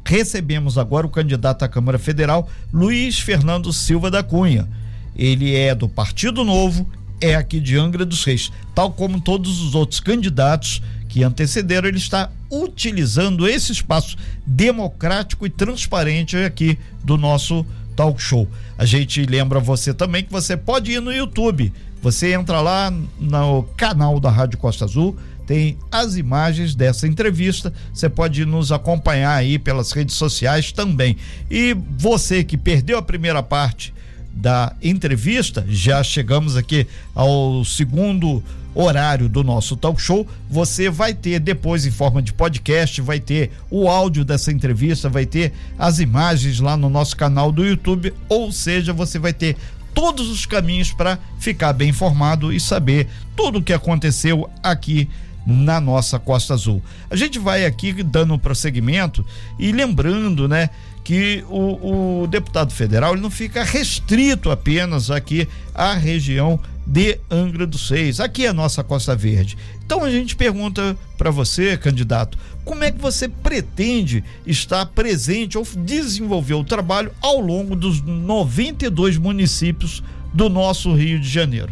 recebemos 0.05 0.77
agora 0.77 1.08
o 1.08 1.10
candidato 1.10 1.63
à 1.63 1.67
Câmara 1.67 1.98
Federal, 1.98 2.50
Luiz 2.72 3.20
Fernando 3.20 3.74
Silva 3.74 4.12
da 4.12 4.24
Cunha. 4.24 4.67
Ele 5.15 5.55
é 5.55 5.74
do 5.74 5.88
Partido 5.88 6.44
Novo, 6.44 6.88
é 7.22 7.36
aqui 7.36 7.60
de 7.60 7.77
Angra 7.77 8.05
dos 8.05 8.24
Reis. 8.24 8.51
Tal 8.74 8.91
como 8.91 9.22
todos 9.22 9.62
os 9.62 9.74
outros 9.74 10.00
candidatos 10.00 10.82
que 11.08 11.24
antecederam, 11.24 11.88
ele 11.88 11.98
está 11.98 12.29
utilizando 12.51 13.48
esse 13.48 13.72
espaço 13.72 14.17
democrático 14.46 15.46
e 15.46 15.50
transparente 15.50 16.36
aqui 16.38 16.77
do 17.03 17.17
nosso 17.17 17.65
talk 17.96 18.22
show. 18.22 18.48
A 18.77 18.86
gente 18.86 19.25
lembra 19.25 19.60
você 19.60 19.94
também 19.94 20.24
que 20.24 20.32
você 20.32 20.58
pode 20.58 20.91
ir 20.91 21.01
no 21.01 21.13
YouTube. 21.13 21.72
Você 22.06 22.34
entra 22.34 22.62
lá 22.62 22.94
no 23.20 23.64
canal 23.76 24.20
da 24.20 24.30
Rádio 24.30 24.60
Costa 24.60 24.86
Azul, 24.86 25.18
tem 25.48 25.76
as 25.92 26.16
imagens 26.18 26.76
dessa 26.76 27.08
entrevista. 27.08 27.74
Você 27.92 28.08
pode 28.08 28.46
nos 28.46 28.72
acompanhar 28.72 29.34
aí 29.34 29.58
pelas 29.58 29.92
redes 29.92 30.14
sociais 30.14 30.72
também. 30.72 31.18
E 31.50 31.76
você 31.98 32.44
que 32.44 32.58
perdeu 32.58 33.00
a 33.00 33.02
primeira 33.02 33.42
parte 33.42 33.92
da 34.32 34.76
entrevista, 34.84 35.66
já 35.68 36.04
chegamos 36.04 36.56
aqui 36.56 36.86
ao 37.16 37.66
segundo 37.66 38.44
horário 38.76 39.28
do 39.28 39.44
nosso 39.44 39.76
talk 39.76 40.00
show. 40.00 40.28
Você 40.48 40.92
vai 40.92 41.12
ter 41.12 41.40
depois 41.40 41.88
em 41.88 41.92
forma 41.92 42.22
de 42.22 42.34
podcast, 42.34 43.02
vai 43.02 43.20
ter 43.20 43.50
o 43.72 43.90
áudio 43.90 44.24
dessa 44.24 44.52
entrevista, 44.52 45.10
vai 45.10 45.26
ter 45.26 45.54
as 45.76 46.00
imagens 46.00 46.60
lá 46.60 46.78
no 46.78 46.88
nosso 46.88 47.18
canal 47.18 47.52
do 47.52 47.66
YouTube, 47.66 48.14
ou 48.30 48.52
seja, 48.52 48.94
você 48.94 49.18
vai 49.18 49.34
ter 49.34 49.58
todos 49.96 50.30
os 50.30 50.46
caminhos 50.46 50.92
para 50.92 51.18
ficar 51.40 51.74
bem 51.74 51.90
informado 51.90 52.54
e 52.54 52.60
saber 52.60 53.08
tudo 53.36 53.60
o 53.60 53.64
que 53.64 53.74
aconteceu 53.74 54.48
aqui 54.62 55.10
na 55.48 55.80
nossa 55.80 56.20
Costa 56.20 56.54
Azul. 56.54 56.84
A 57.10 57.16
gente 57.16 57.40
vai 57.40 57.66
aqui 57.66 58.04
dando 58.04 58.38
prosseguimento 58.38 59.25
e 59.58 59.72
lembrando, 59.72 60.48
né, 60.48 60.70
que 61.06 61.46
o, 61.48 62.24
o 62.24 62.28
deputado 62.28 62.74
federal 62.74 63.14
ele 63.14 63.22
não 63.22 63.30
fica 63.30 63.64
restrito 63.64 64.50
apenas 64.50 65.12
aqui 65.12 65.48
à 65.74 65.94
região 65.94 66.60
de 66.86 67.20
Angra 67.30 67.68
dos 67.68 67.88
Reis. 67.92 68.20
Aqui 68.20 68.48
é 68.48 68.50
a 68.50 68.54
nossa 68.54 68.84
Costa 68.84 69.16
Verde. 69.16 69.56
Então 69.86 70.04
a 70.04 70.10
gente 70.10 70.36
pergunta 70.36 70.98
para 71.16 71.30
você, 71.30 71.78
candidato, 71.78 72.40
como 72.66 72.84
é 72.84 72.92
que 72.92 73.00
você 73.00 73.30
pretende 73.30 74.24
estar 74.48 74.84
presente 74.88 75.60
ou 75.60 75.68
desenvolver 75.78 76.56
o 76.56 76.64
trabalho 76.64 77.12
ao 77.22 77.40
longo 77.40 77.76
dos 77.76 78.02
92 78.02 79.20
municípios 79.20 80.04
do 80.34 80.50
nosso 80.50 80.92
Rio 80.96 81.20
de 81.20 81.30
Janeiro? 81.30 81.72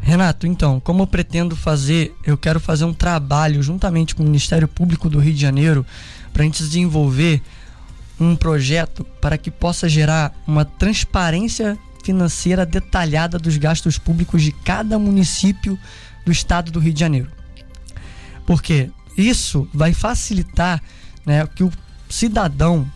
Renato, 0.00 0.46
então, 0.46 0.78
como 0.78 1.02
eu 1.02 1.06
pretendo 1.08 1.56
fazer, 1.56 2.14
eu 2.24 2.38
quero 2.38 2.60
fazer 2.60 2.84
um 2.84 2.94
trabalho 2.94 3.60
juntamente 3.60 4.14
com 4.14 4.22
o 4.22 4.26
Ministério 4.26 4.68
Público 4.68 5.10
do 5.10 5.18
Rio 5.18 5.34
de 5.34 5.40
Janeiro 5.40 5.84
para 6.32 6.42
a 6.42 6.46
gente 6.46 6.62
desenvolver 6.62 7.42
um 8.20 8.34
projeto 8.34 9.04
para 9.20 9.38
que 9.38 9.50
possa 9.50 9.88
gerar 9.88 10.34
uma 10.46 10.64
transparência 10.64 11.78
financeira 12.04 12.64
detalhada 12.64 13.38
dos 13.38 13.56
gastos 13.56 13.98
públicos 13.98 14.42
de 14.42 14.52
cada 14.52 14.98
município 14.98 15.78
do 16.24 16.32
estado 16.32 16.70
do 16.70 16.80
Rio 16.80 16.92
de 16.92 17.00
Janeiro. 17.00 17.30
Porque 18.46 18.90
isso 19.16 19.68
vai 19.74 19.92
facilitar 19.92 20.82
né, 21.26 21.46
que 21.54 21.62
o 21.62 21.70
cidadão, 22.08 22.90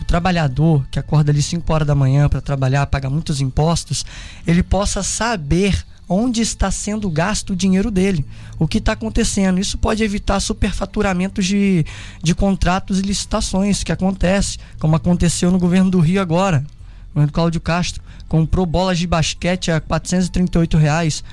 o 0.00 0.04
trabalhador 0.04 0.86
que 0.90 0.98
acorda 0.98 1.30
ali 1.30 1.42
5 1.42 1.70
horas 1.72 1.86
da 1.86 1.94
manhã 1.94 2.28
para 2.28 2.40
trabalhar, 2.40 2.86
paga 2.86 3.10
muitos 3.10 3.40
impostos, 3.40 4.04
ele 4.46 4.62
possa 4.62 5.02
saber 5.02 5.84
onde 6.08 6.40
está 6.40 6.70
sendo 6.70 7.10
gasto 7.10 7.50
o 7.50 7.56
dinheiro 7.56 7.90
dele, 7.90 8.24
o 8.58 8.68
que 8.68 8.78
está 8.78 8.92
acontecendo. 8.92 9.58
Isso 9.58 9.76
pode 9.76 10.02
evitar 10.02 10.38
superfaturamentos 10.40 11.44
de, 11.44 11.84
de 12.22 12.34
contratos 12.34 12.98
e 12.98 13.02
licitações 13.02 13.82
que 13.82 13.92
acontece, 13.92 14.58
como 14.78 14.96
aconteceu 14.96 15.50
no 15.50 15.58
governo 15.58 15.90
do 15.90 16.00
Rio 16.00 16.20
agora. 16.20 16.64
O 17.10 17.14
governo 17.14 17.32
Cláudio 17.32 17.60
Castro 17.60 18.02
comprou 18.28 18.66
bolas 18.66 18.98
de 18.98 19.06
basquete 19.06 19.70
a 19.70 19.80
438 19.80 20.76
reais, 20.76 21.24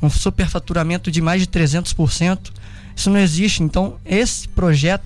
um 0.00 0.08
superfaturamento 0.08 1.10
de 1.10 1.20
mais 1.20 1.42
de 1.42 1.46
300%. 1.46 2.50
Isso 2.94 3.10
não 3.10 3.18
existe. 3.18 3.62
Então, 3.62 3.96
esse 4.04 4.48
projeto, 4.48 5.04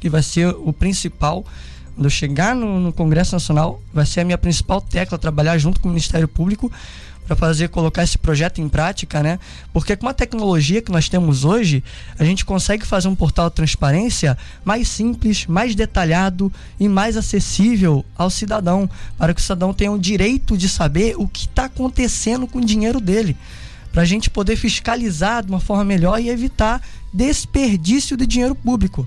que 0.00 0.08
vai 0.08 0.22
ser 0.22 0.48
o 0.48 0.72
principal, 0.72 1.44
quando 2.00 2.06
eu 2.06 2.10
chegar 2.10 2.56
no, 2.56 2.80
no 2.80 2.94
Congresso 2.94 3.34
Nacional, 3.34 3.78
vai 3.92 4.06
ser 4.06 4.20
a 4.20 4.24
minha 4.24 4.38
principal 4.38 4.80
tecla, 4.80 5.18
trabalhar 5.18 5.58
junto 5.58 5.78
com 5.78 5.88
o 5.88 5.90
Ministério 5.90 6.26
Público 6.26 6.72
para 7.26 7.36
fazer 7.36 7.68
colocar 7.68 8.02
esse 8.02 8.16
projeto 8.16 8.58
em 8.58 8.70
prática, 8.70 9.22
né? 9.22 9.38
Porque 9.70 9.94
com 9.94 10.08
a 10.08 10.14
tecnologia 10.14 10.80
que 10.80 10.90
nós 10.90 11.10
temos 11.10 11.44
hoje, 11.44 11.84
a 12.18 12.24
gente 12.24 12.42
consegue 12.42 12.86
fazer 12.86 13.06
um 13.06 13.14
portal 13.14 13.50
de 13.50 13.56
transparência 13.56 14.38
mais 14.64 14.88
simples, 14.88 15.44
mais 15.46 15.74
detalhado 15.74 16.50
e 16.80 16.88
mais 16.88 17.18
acessível 17.18 18.02
ao 18.16 18.30
cidadão, 18.30 18.88
para 19.18 19.34
que 19.34 19.40
o 19.40 19.42
cidadão 19.42 19.74
tenha 19.74 19.92
o 19.92 19.98
direito 19.98 20.56
de 20.56 20.70
saber 20.70 21.16
o 21.18 21.28
que 21.28 21.44
está 21.44 21.66
acontecendo 21.66 22.46
com 22.46 22.60
o 22.60 22.64
dinheiro 22.64 22.98
dele, 22.98 23.36
para 23.92 24.00
a 24.00 24.06
gente 24.06 24.30
poder 24.30 24.56
fiscalizar 24.56 25.44
de 25.44 25.50
uma 25.50 25.60
forma 25.60 25.84
melhor 25.84 26.18
e 26.18 26.30
evitar 26.30 26.80
desperdício 27.12 28.16
de 28.16 28.26
dinheiro 28.26 28.54
público. 28.54 29.06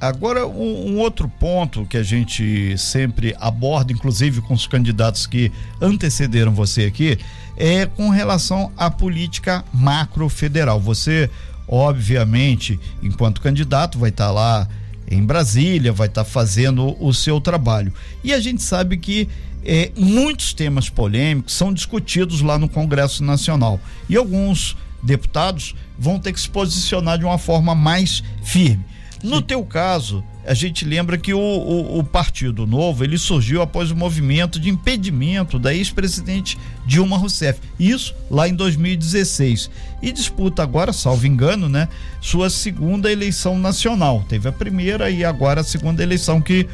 Agora, 0.00 0.46
um, 0.46 0.92
um, 0.92 0.98
outro 0.98 1.28
ponto 1.28 1.84
que 1.84 1.96
a 1.96 2.02
gente 2.04 2.78
sempre 2.78 3.34
aborda, 3.40 3.92
inclusive 3.92 4.40
com 4.40 4.54
os 4.54 4.66
candidatos 4.66 5.26
que 5.26 5.50
antecederam 5.80 6.54
você 6.54 6.84
aqui, 6.84 7.18
é 7.56 7.84
com 7.84 8.08
relação 8.08 8.70
à 8.76 8.88
política 8.88 9.64
macro-federal. 9.74 10.80
Você, 10.80 11.28
obviamente, 11.66 12.78
enquanto 13.02 13.40
candidato, 13.40 13.98
vai 13.98 14.10
estar 14.10 14.30
lá 14.30 14.68
em 15.10 15.24
Brasília, 15.24 15.92
vai 15.92 16.06
estar 16.06 16.24
fazendo 16.24 16.96
o 17.04 17.12
seu 17.12 17.40
trabalho. 17.40 17.92
E 18.22 18.32
a 18.32 18.38
gente 18.38 18.62
sabe 18.62 18.98
que 18.98 19.28
é, 19.64 19.90
muitos 19.96 20.54
temas 20.54 20.88
polêmicos 20.88 21.54
são 21.54 21.72
discutidos 21.72 22.40
lá 22.40 22.56
no 22.56 22.68
Congresso 22.68 23.24
Nacional. 23.24 23.80
E 24.08 24.16
alguns 24.16 24.76
deputados 25.02 25.74
vão 25.98 26.20
ter 26.20 26.32
que 26.32 26.40
se 26.40 26.48
posicionar 26.48 27.18
de 27.18 27.24
uma 27.24 27.38
forma 27.38 27.74
mais 27.74 28.22
firme. 28.44 28.84
No 29.22 29.42
teu 29.42 29.64
caso, 29.64 30.22
a 30.46 30.54
gente 30.54 30.84
lembra 30.84 31.18
que 31.18 31.34
o, 31.34 31.38
o, 31.38 31.98
o, 31.98 32.04
Partido 32.04 32.66
Novo 32.66 33.02
ele 33.02 33.18
surgiu 33.18 33.60
após 33.60 33.90
o 33.90 33.96
movimento 33.96 34.60
de 34.60 34.70
impedimento 34.70 35.58
da 35.58 35.74
ex-presidente 35.74 36.56
Dilma 36.86 37.18
Rousseff. 37.18 37.60
Isso 37.78 38.14
lá 38.30 38.48
em 38.48 38.54
2016. 38.54 39.70
E 40.00 40.12
disputa 40.12 40.62
agora, 40.62 40.92
salvo 40.92 41.26
engano, 41.26 41.68
né, 41.68 41.88
sua 42.20 42.48
segunda 42.48 43.10
eleição 43.10 43.58
nacional. 43.58 44.24
Teve 44.28 44.48
a 44.48 44.52
primeira 44.52 45.10
e 45.10 45.24
agora 45.24 45.60
a 45.60 45.64
segunda 45.64 46.02
eleição 46.02 46.40
que 46.40 46.66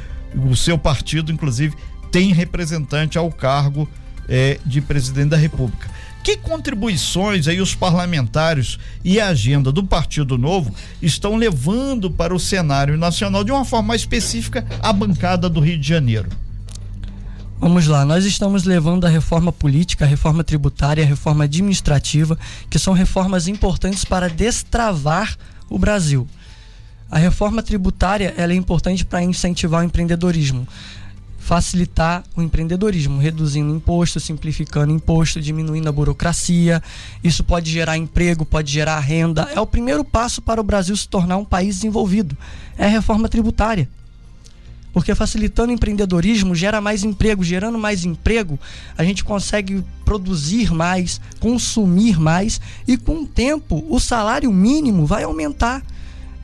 o 0.49 0.55
seu 0.55 0.77
partido, 0.77 1.33
inclusive, 1.33 1.75
tem 2.13 2.33
representante 2.33 3.17
ao 3.17 3.31
cargo 3.31 3.89
eh, 4.29 4.59
de 4.65 4.81
presidente 4.81 5.31
da 5.31 5.37
República. 5.37 5.91
Que 6.25 6.39
contribuições 6.39 7.47
aí 7.47 7.61
os 7.61 7.75
parlamentares 7.75 8.79
e 9.05 9.21
a 9.21 9.29
agenda 9.29 9.71
do 9.71 9.85
Partido 9.85 10.39
Novo 10.39 10.75
estão 11.03 11.37
levando 11.37 12.11
para 12.11 12.35
o 12.35 12.41
cenário 12.41 12.97
nacional 12.97 13.45
de 13.45 13.53
uma 13.53 13.63
forma 13.63 13.89
mais 13.89 14.01
específica 14.01 14.67
a 14.81 14.91
bancada 14.91 15.51
do 15.51 15.61
Rio 15.61 15.79
de 15.79 15.87
Janeiro? 15.87 16.31
Vamos 17.61 17.87
lá, 17.87 18.07
nós 18.07 18.25
estamos 18.25 18.65
levando 18.65 19.05
a 19.05 19.11
reforma 19.11 19.53
política, 19.53 20.07
a 20.07 20.09
reforma 20.09 20.43
tributária, 20.43 21.05
a 21.05 21.07
reforma 21.07 21.45
administrativa, 21.45 22.39
que 22.71 22.79
são 22.79 22.95
reformas 22.95 23.47
importantes 23.47 24.03
para 24.03 24.31
destravar 24.31 25.37
o 25.69 25.79
Brasil. 25.79 26.27
A 27.11 27.19
reforma 27.19 27.63
tributária 27.63 28.33
ela 28.39 28.55
é 28.55 28.57
importante 28.57 29.05
para 29.05 29.23
incentivar 29.23 29.83
o 29.83 29.87
empreendedorismo 29.87 30.67
facilitar 31.45 32.25
o 32.35 32.41
empreendedorismo, 32.41 33.21
reduzindo 33.21 33.75
imposto, 33.75 34.19
simplificando 34.19 34.91
imposto, 34.91 35.43
diminuindo 35.43 35.87
a 35.87 35.93
burocracia. 35.93 36.83
Isso 37.23 37.45
pode 37.45 37.71
gerar 37.71 37.99
emprego, 37.99 38.47
pode 38.47 38.73
gerar 38.73 38.99
renda. 39.01 39.47
É 39.55 39.61
o 39.61 39.67
primeiro 39.67 40.03
passo 40.03 40.41
para 40.41 40.59
o 40.59 40.65
Brasil 40.65 40.97
se 40.97 41.07
tornar 41.07 41.37
um 41.37 41.45
país 41.45 41.77
desenvolvido. 41.77 42.35
É 42.79 42.87
a 42.87 42.89
reforma 42.89 43.29
tributária. 43.29 43.87
Porque 44.91 45.15
facilitando 45.15 45.69
o 45.71 45.75
empreendedorismo 45.75 46.55
gera 46.55 46.81
mais 46.81 47.05
emprego, 47.05 47.45
gerando 47.45 47.79
mais 47.79 48.07
emprego, 48.07 48.59
a 48.97 49.05
gente 49.05 49.23
consegue 49.23 49.85
produzir 50.03 50.73
mais, 50.73 51.21
consumir 51.41 52.19
mais 52.19 52.59
e 52.89 52.97
com 52.97 53.21
o 53.21 53.27
tempo 53.27 53.85
o 53.91 54.01
salário 54.01 54.51
mínimo 54.51 55.05
vai 55.05 55.25
aumentar. 55.25 55.83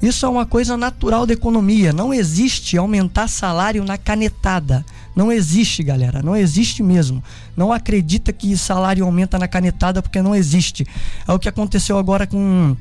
Isso 0.02 0.25
é 0.25 0.28
uma 0.28 0.47
coisa 0.47 0.76
natural 0.76 1.26
da 1.26 1.35
economia. 1.35 1.92
Não 1.92 2.12
existe 2.12 2.78
aumentar 2.78 3.28
salário 3.28 3.85
na 3.85 3.99
canetada. 3.99 4.85
Não 5.14 5.30
existe, 5.30 5.83
galera. 5.83 6.23
Não 6.23 6.35
existe 6.35 6.83
mesmo. 6.83 7.23
Não 7.54 7.73
acredita 7.73 8.33
que 8.33 8.57
salário 8.57 9.04
aumenta 9.04 9.38
na 9.38 9.47
canetada 9.47 10.00
porque 10.00 10.23
não 10.23 10.35
existe. 10.35 10.87
É 11.28 11.33
o 11.33 11.38
que 11.38 11.49
aconteceu 11.49 11.99
agora 11.99 12.26
com 12.26 12.75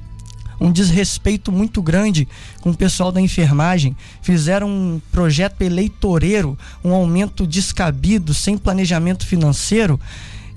um 0.62 0.72
desrespeito 0.72 1.52
muito 1.52 1.82
grande 1.82 2.28
com 2.62 2.70
o 2.70 2.78
pessoal 2.78 3.12
da 3.12 3.22
enfermagem. 3.22 3.96
Fizeram 4.22 4.70
um 4.70 5.02
projeto 5.12 5.62
eleitoreiro, 5.62 6.58
um 6.84 6.94
aumento 6.94 7.48
descabido, 7.48 8.34
sem 8.34 8.58
planejamento 8.58 9.26
financeiro 9.26 10.00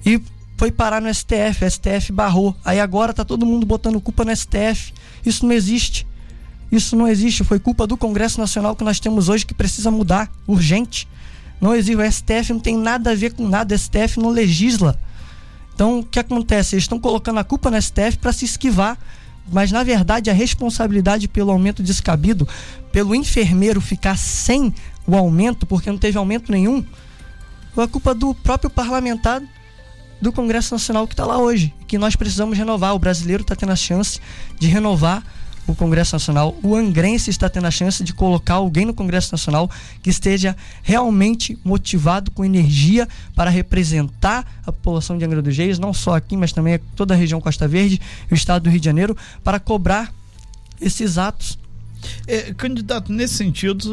e 0.04 0.20
foi 0.56 0.70
parar 0.70 1.00
no 1.00 1.12
STF. 1.12 1.64
O 1.64 1.70
STF 1.70 2.12
barrou. 2.12 2.56
Aí 2.64 2.78
agora 2.78 3.12
tá 3.12 3.24
todo 3.24 3.46
mundo 3.46 3.66
botando 3.66 4.00
culpa 4.00 4.24
no 4.24 4.34
STF. 4.34 4.92
Isso 5.24 5.44
não 5.44 5.52
existe. 5.52 6.06
Isso 6.72 6.96
não 6.96 7.06
existe, 7.06 7.44
foi 7.44 7.58
culpa 7.60 7.86
do 7.86 7.98
Congresso 7.98 8.40
Nacional 8.40 8.74
que 8.74 8.82
nós 8.82 8.98
temos 8.98 9.28
hoje 9.28 9.44
que 9.44 9.52
precisa 9.52 9.90
mudar, 9.90 10.32
urgente. 10.46 11.06
Não 11.60 11.74
existe, 11.74 11.96
o 11.96 12.10
STF 12.10 12.54
não 12.54 12.60
tem 12.60 12.78
nada 12.78 13.10
a 13.10 13.14
ver 13.14 13.34
com 13.34 13.46
nada, 13.46 13.74
o 13.74 13.78
STF 13.78 14.18
não 14.18 14.30
legisla. 14.30 14.98
Então, 15.74 16.00
o 16.00 16.04
que 16.04 16.18
acontece? 16.18 16.74
Eles 16.74 16.84
estão 16.84 16.98
colocando 16.98 17.38
a 17.38 17.44
culpa 17.44 17.70
no 17.70 17.80
STF 17.80 18.16
para 18.18 18.32
se 18.32 18.46
esquivar, 18.46 18.98
mas 19.52 19.70
na 19.70 19.82
verdade 19.82 20.30
a 20.30 20.32
responsabilidade 20.32 21.28
pelo 21.28 21.50
aumento 21.50 21.82
descabido, 21.82 22.48
pelo 22.90 23.14
enfermeiro 23.14 23.80
ficar 23.80 24.16
sem 24.16 24.72
o 25.06 25.14
aumento, 25.14 25.66
porque 25.66 25.90
não 25.90 25.98
teve 25.98 26.16
aumento 26.16 26.50
nenhum, 26.50 26.82
foi 27.74 27.84
a 27.84 27.88
culpa 27.88 28.14
do 28.14 28.34
próprio 28.34 28.70
parlamentar 28.70 29.42
do 30.22 30.32
Congresso 30.32 30.72
Nacional 30.74 31.06
que 31.06 31.12
está 31.12 31.26
lá 31.26 31.38
hoje, 31.38 31.74
que 31.86 31.98
nós 31.98 32.16
precisamos 32.16 32.56
renovar. 32.56 32.94
O 32.94 32.98
brasileiro 32.98 33.42
está 33.42 33.56
tendo 33.56 33.72
a 33.72 33.76
chance 33.76 34.20
de 34.58 34.68
renovar 34.68 35.22
o 35.66 35.74
Congresso 35.74 36.14
Nacional, 36.14 36.56
o 36.62 36.74
angrense 36.74 37.30
está 37.30 37.48
tendo 37.48 37.66
a 37.66 37.70
chance 37.70 38.02
de 38.02 38.12
colocar 38.12 38.54
alguém 38.54 38.84
no 38.84 38.94
Congresso 38.94 39.32
Nacional 39.32 39.70
que 40.02 40.10
esteja 40.10 40.56
realmente 40.82 41.58
motivado 41.64 42.30
com 42.30 42.44
energia 42.44 43.08
para 43.34 43.50
representar 43.50 44.44
a 44.66 44.72
população 44.72 45.16
de 45.16 45.24
Angra 45.24 45.40
dos 45.40 45.56
Reis, 45.56 45.78
não 45.78 45.94
só 45.94 46.16
aqui, 46.16 46.36
mas 46.36 46.52
também 46.52 46.80
toda 46.96 47.14
a 47.14 47.16
região 47.16 47.40
Costa 47.40 47.68
Verde 47.68 48.00
o 48.30 48.34
estado 48.34 48.64
do 48.64 48.70
Rio 48.70 48.80
de 48.80 48.86
Janeiro, 48.86 49.16
para 49.44 49.60
cobrar 49.60 50.12
esses 50.80 51.18
atos 51.18 51.58
é, 52.26 52.52
candidato, 52.54 53.12
nesse 53.12 53.34
sentido, 53.34 53.84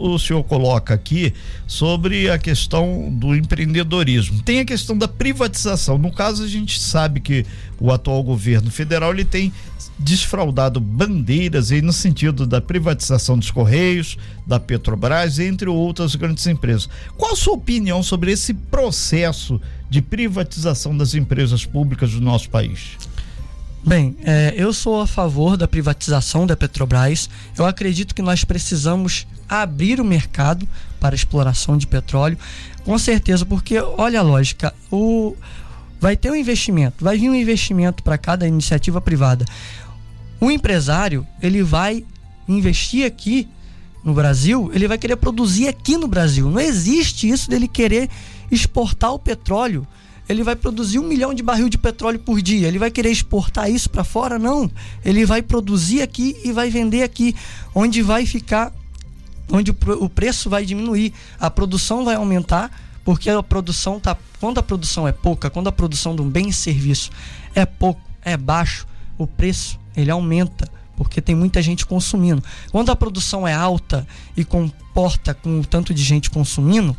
o, 0.00 0.14
o, 0.14 0.18
senhor 0.18 0.42
coloca 0.44 0.94
aqui 0.94 1.32
sobre 1.66 2.30
a 2.30 2.38
questão 2.38 3.10
do 3.12 3.34
empreendedorismo. 3.34 4.42
Tem 4.42 4.60
a 4.60 4.64
questão 4.64 4.96
da 4.96 5.08
privatização. 5.08 5.98
No 5.98 6.12
caso, 6.12 6.44
a 6.44 6.48
gente 6.48 6.80
sabe 6.80 7.20
que 7.20 7.44
o 7.80 7.90
atual 7.90 8.22
governo 8.22 8.70
federal 8.70 9.12
ele 9.12 9.24
tem 9.24 9.52
desfraudado 9.98 10.80
bandeiras 10.80 11.70
aí 11.70 11.82
no 11.82 11.92
sentido 11.92 12.46
da 12.46 12.60
privatização 12.60 13.38
dos 13.38 13.50
Correios, 13.50 14.16
da 14.46 14.58
Petrobras, 14.58 15.38
entre 15.38 15.68
outras 15.68 16.14
grandes 16.14 16.46
empresas. 16.46 16.88
Qual 17.16 17.32
a 17.32 17.36
sua 17.36 17.54
opinião 17.54 18.02
sobre 18.02 18.32
esse 18.32 18.54
processo 18.54 19.60
de 19.88 20.02
privatização 20.02 20.96
das 20.96 21.14
empresas 21.14 21.64
públicas 21.64 22.12
do 22.12 22.20
nosso 22.20 22.50
país? 22.50 22.96
Bem, 23.84 24.16
é, 24.24 24.54
eu 24.56 24.72
sou 24.72 25.00
a 25.00 25.08
favor 25.08 25.56
da 25.56 25.66
privatização 25.66 26.46
da 26.46 26.56
Petrobras. 26.56 27.28
Eu 27.58 27.66
acredito 27.66 28.14
que 28.14 28.22
nós 28.22 28.44
precisamos 28.44 29.26
abrir 29.48 30.00
o 30.00 30.04
mercado 30.04 30.68
para 31.00 31.16
exploração 31.16 31.76
de 31.76 31.84
petróleo, 31.88 32.38
com 32.84 32.96
certeza, 32.96 33.44
porque 33.44 33.76
olha 33.80 34.20
a 34.20 34.22
lógica, 34.22 34.72
o 34.90 35.34
vai 36.00 36.16
ter 36.16 36.30
um 36.30 36.36
investimento, 36.36 37.04
vai 37.04 37.18
vir 37.18 37.28
um 37.28 37.34
investimento 37.34 38.04
para 38.04 38.16
cada 38.16 38.46
iniciativa 38.46 39.00
privada. 39.00 39.44
O 40.40 40.48
empresário, 40.48 41.26
ele 41.40 41.62
vai 41.62 42.04
investir 42.48 43.04
aqui 43.04 43.48
no 44.04 44.14
Brasil, 44.14 44.70
ele 44.72 44.86
vai 44.86 44.96
querer 44.98 45.16
produzir 45.16 45.66
aqui 45.66 45.96
no 45.96 46.06
Brasil. 46.06 46.48
Não 46.48 46.60
existe 46.60 47.28
isso 47.28 47.50
dele 47.50 47.66
querer 47.66 48.08
exportar 48.50 49.12
o 49.12 49.18
petróleo. 49.18 49.86
Ele 50.32 50.42
vai 50.42 50.56
produzir 50.56 50.98
um 50.98 51.06
milhão 51.06 51.32
de 51.32 51.42
barril 51.42 51.68
de 51.68 51.78
petróleo 51.78 52.18
por 52.18 52.40
dia. 52.42 52.66
Ele 52.66 52.78
vai 52.78 52.90
querer 52.90 53.10
exportar 53.10 53.70
isso 53.70 53.88
para 53.88 54.02
fora? 54.02 54.38
Não. 54.38 54.70
Ele 55.04 55.24
vai 55.24 55.42
produzir 55.42 56.02
aqui 56.02 56.36
e 56.44 56.50
vai 56.52 56.70
vender 56.70 57.02
aqui, 57.02 57.36
onde 57.74 58.02
vai 58.02 58.26
ficar, 58.26 58.72
onde 59.50 59.70
o 59.70 60.08
preço 60.08 60.50
vai 60.50 60.64
diminuir, 60.64 61.12
a 61.38 61.50
produção 61.50 62.04
vai 62.04 62.16
aumentar, 62.16 62.70
porque 63.04 63.30
a 63.30 63.42
produção 63.42 64.00
tá, 64.00 64.16
quando 64.40 64.58
a 64.58 64.62
produção 64.62 65.06
é 65.06 65.12
pouca, 65.12 65.50
quando 65.50 65.68
a 65.68 65.72
produção 65.72 66.16
de 66.16 66.22
um 66.22 66.28
bem 66.28 66.48
e 66.48 66.52
serviço 66.52 67.10
é 67.54 67.64
pouco, 67.66 68.00
é 68.22 68.36
baixo, 68.36 68.86
o 69.18 69.26
preço 69.26 69.78
ele 69.96 70.10
aumenta 70.10 70.70
porque 70.96 71.20
tem 71.20 71.34
muita 71.34 71.60
gente 71.60 71.84
consumindo. 71.86 72.42
Quando 72.70 72.90
a 72.90 72.96
produção 72.96 73.46
é 73.46 73.52
alta 73.52 74.06
e 74.36 74.44
comporta 74.44 75.34
com 75.34 75.60
o 75.60 75.64
tanto 75.64 75.92
de 75.92 76.02
gente 76.02 76.30
consumindo, 76.30 76.96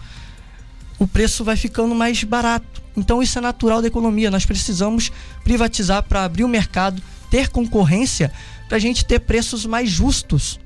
o 1.00 1.08
preço 1.08 1.44
vai 1.44 1.56
ficando 1.56 1.94
mais 1.96 2.24
barato. 2.24 2.82
Então 2.96 3.22
isso 3.22 3.38
é 3.38 3.42
natural 3.42 3.82
da 3.82 3.88
economia. 3.88 4.32
Nós 4.32 4.46
precisamos 4.46 5.12
privatizar 5.44 6.04
para 6.04 6.24
abrir 6.24 6.44
o 6.44 6.48
mercado, 6.48 7.02
ter 7.30 7.50
concorrência, 7.50 8.32
para 8.68 8.78
a 8.78 8.80
gente 8.80 9.06
ter 9.06 9.20
preços 9.20 9.66
mais 9.66 9.90
justos. 9.90 10.60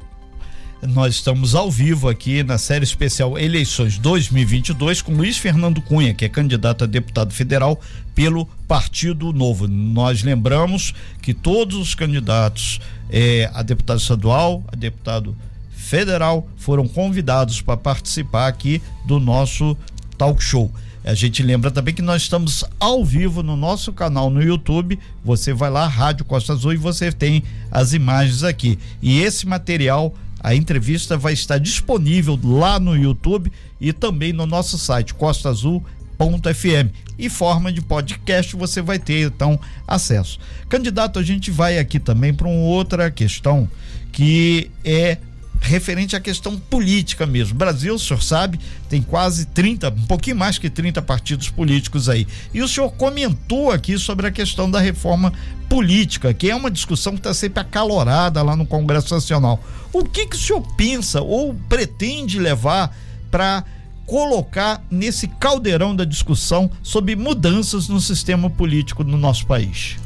Nós 0.81 1.15
estamos 1.15 1.55
ao 1.55 1.71
vivo 1.71 2.07
aqui 2.07 2.43
na 2.43 2.59
série 2.59 2.83
especial 2.83 3.37
Eleições 3.37 3.97
2022 3.97 5.01
com 5.01 5.11
Luiz 5.11 5.35
Fernando 5.35 5.81
Cunha, 5.81 6.13
que 6.13 6.23
é 6.23 6.29
candidato 6.29 6.83
a 6.83 6.87
deputado 6.87 7.33
federal 7.33 7.81
pelo 8.13 8.45
Partido 8.67 9.33
Novo. 9.33 9.67
Nós 9.67 10.21
lembramos 10.21 10.93
que 11.19 11.33
todos 11.33 11.77
os 11.77 11.95
candidatos 11.95 12.79
é, 13.09 13.49
a 13.55 13.63
deputado 13.63 13.99
estadual, 13.99 14.63
a 14.71 14.75
deputado 14.75 15.35
federal 15.71 16.47
foram 16.57 16.87
convidados 16.87 17.59
para 17.59 17.77
participar 17.77 18.47
aqui 18.47 18.81
do 19.05 19.19
nosso 19.19 19.75
talk 20.17 20.43
show. 20.43 20.71
A 21.03 21.13
gente 21.13 21.41
lembra 21.41 21.71
também 21.71 21.93
que 21.93 22.01
nós 22.01 22.23
estamos 22.23 22.65
ao 22.79 23.05
vivo 23.05 23.41
no 23.41 23.55
nosso 23.55 23.93
canal 23.93 24.29
no 24.29 24.41
YouTube. 24.41 24.99
Você 25.23 25.53
vai 25.53 25.69
lá, 25.69 25.87
Rádio 25.87 26.25
Costa 26.25 26.51
Azul, 26.51 26.73
e 26.73 26.77
você 26.77 27.11
tem 27.11 27.43
as 27.71 27.93
imagens 27.93 28.43
aqui. 28.43 28.77
E 29.01 29.19
esse 29.21 29.47
material 29.47 30.13
a 30.39 30.53
entrevista 30.53 31.17
vai 31.17 31.33
estar 31.33 31.57
disponível 31.57 32.39
lá 32.43 32.79
no 32.79 32.95
YouTube 32.95 33.51
e 33.81 33.91
também 33.91 34.31
no 34.31 34.45
nosso 34.45 34.77
site 34.77 35.13
costaazul.fm. 35.13 36.91
E 37.17 37.29
forma 37.29 37.71
de 37.71 37.81
podcast 37.81 38.55
você 38.55 38.81
vai 38.81 38.99
ter 38.99 39.27
então 39.27 39.59
acesso. 39.87 40.39
Candidato, 40.69 41.19
a 41.19 41.23
gente 41.23 41.49
vai 41.49 41.79
aqui 41.79 41.99
também 41.99 42.33
para 42.33 42.47
uma 42.47 42.67
outra 42.67 43.09
questão 43.09 43.67
que 44.11 44.69
é 44.83 45.17
referente 45.61 46.15
à 46.15 46.19
questão 46.19 46.57
política 46.57 47.25
mesmo. 47.25 47.55
O 47.55 47.57
Brasil, 47.57 47.95
o 47.95 47.99
senhor 47.99 48.21
sabe, 48.21 48.59
tem 48.89 49.01
quase 49.01 49.45
30, 49.47 49.89
um 49.89 50.05
pouquinho 50.05 50.35
mais 50.35 50.57
que 50.57 50.69
30 50.69 51.01
partidos 51.01 51.49
políticos 51.49 52.09
aí. 52.09 52.27
E 52.53 52.61
o 52.61 52.67
senhor 52.67 52.91
comentou 52.91 53.71
aqui 53.71 53.97
sobre 53.97 54.27
a 54.27 54.31
questão 54.31 54.69
da 54.69 54.79
reforma 54.79 55.33
política, 55.69 56.33
que 56.33 56.49
é 56.49 56.55
uma 56.55 56.71
discussão 56.71 57.13
que 57.13 57.19
está 57.19 57.33
sempre 57.33 57.59
acalorada 57.59 58.41
lá 58.41 58.55
no 58.55 58.65
Congresso 58.65 59.13
Nacional. 59.13 59.63
O 59.91 60.03
que, 60.03 60.25
que 60.25 60.35
o 60.35 60.39
senhor 60.39 60.61
pensa 60.75 61.21
ou 61.21 61.53
pretende 61.67 62.39
levar 62.39 62.95
para 63.29 63.63
colocar 64.05 64.81
nesse 64.89 65.27
caldeirão 65.27 65.93
da 65.93 66.05
discussão 66.05 66.71
sobre 66.81 67.15
mudanças 67.15 67.89
no 67.89 67.99
sistema 67.99 68.49
político 68.49 69.03
no 69.03 69.17
nosso 69.17 69.45
país? 69.45 69.97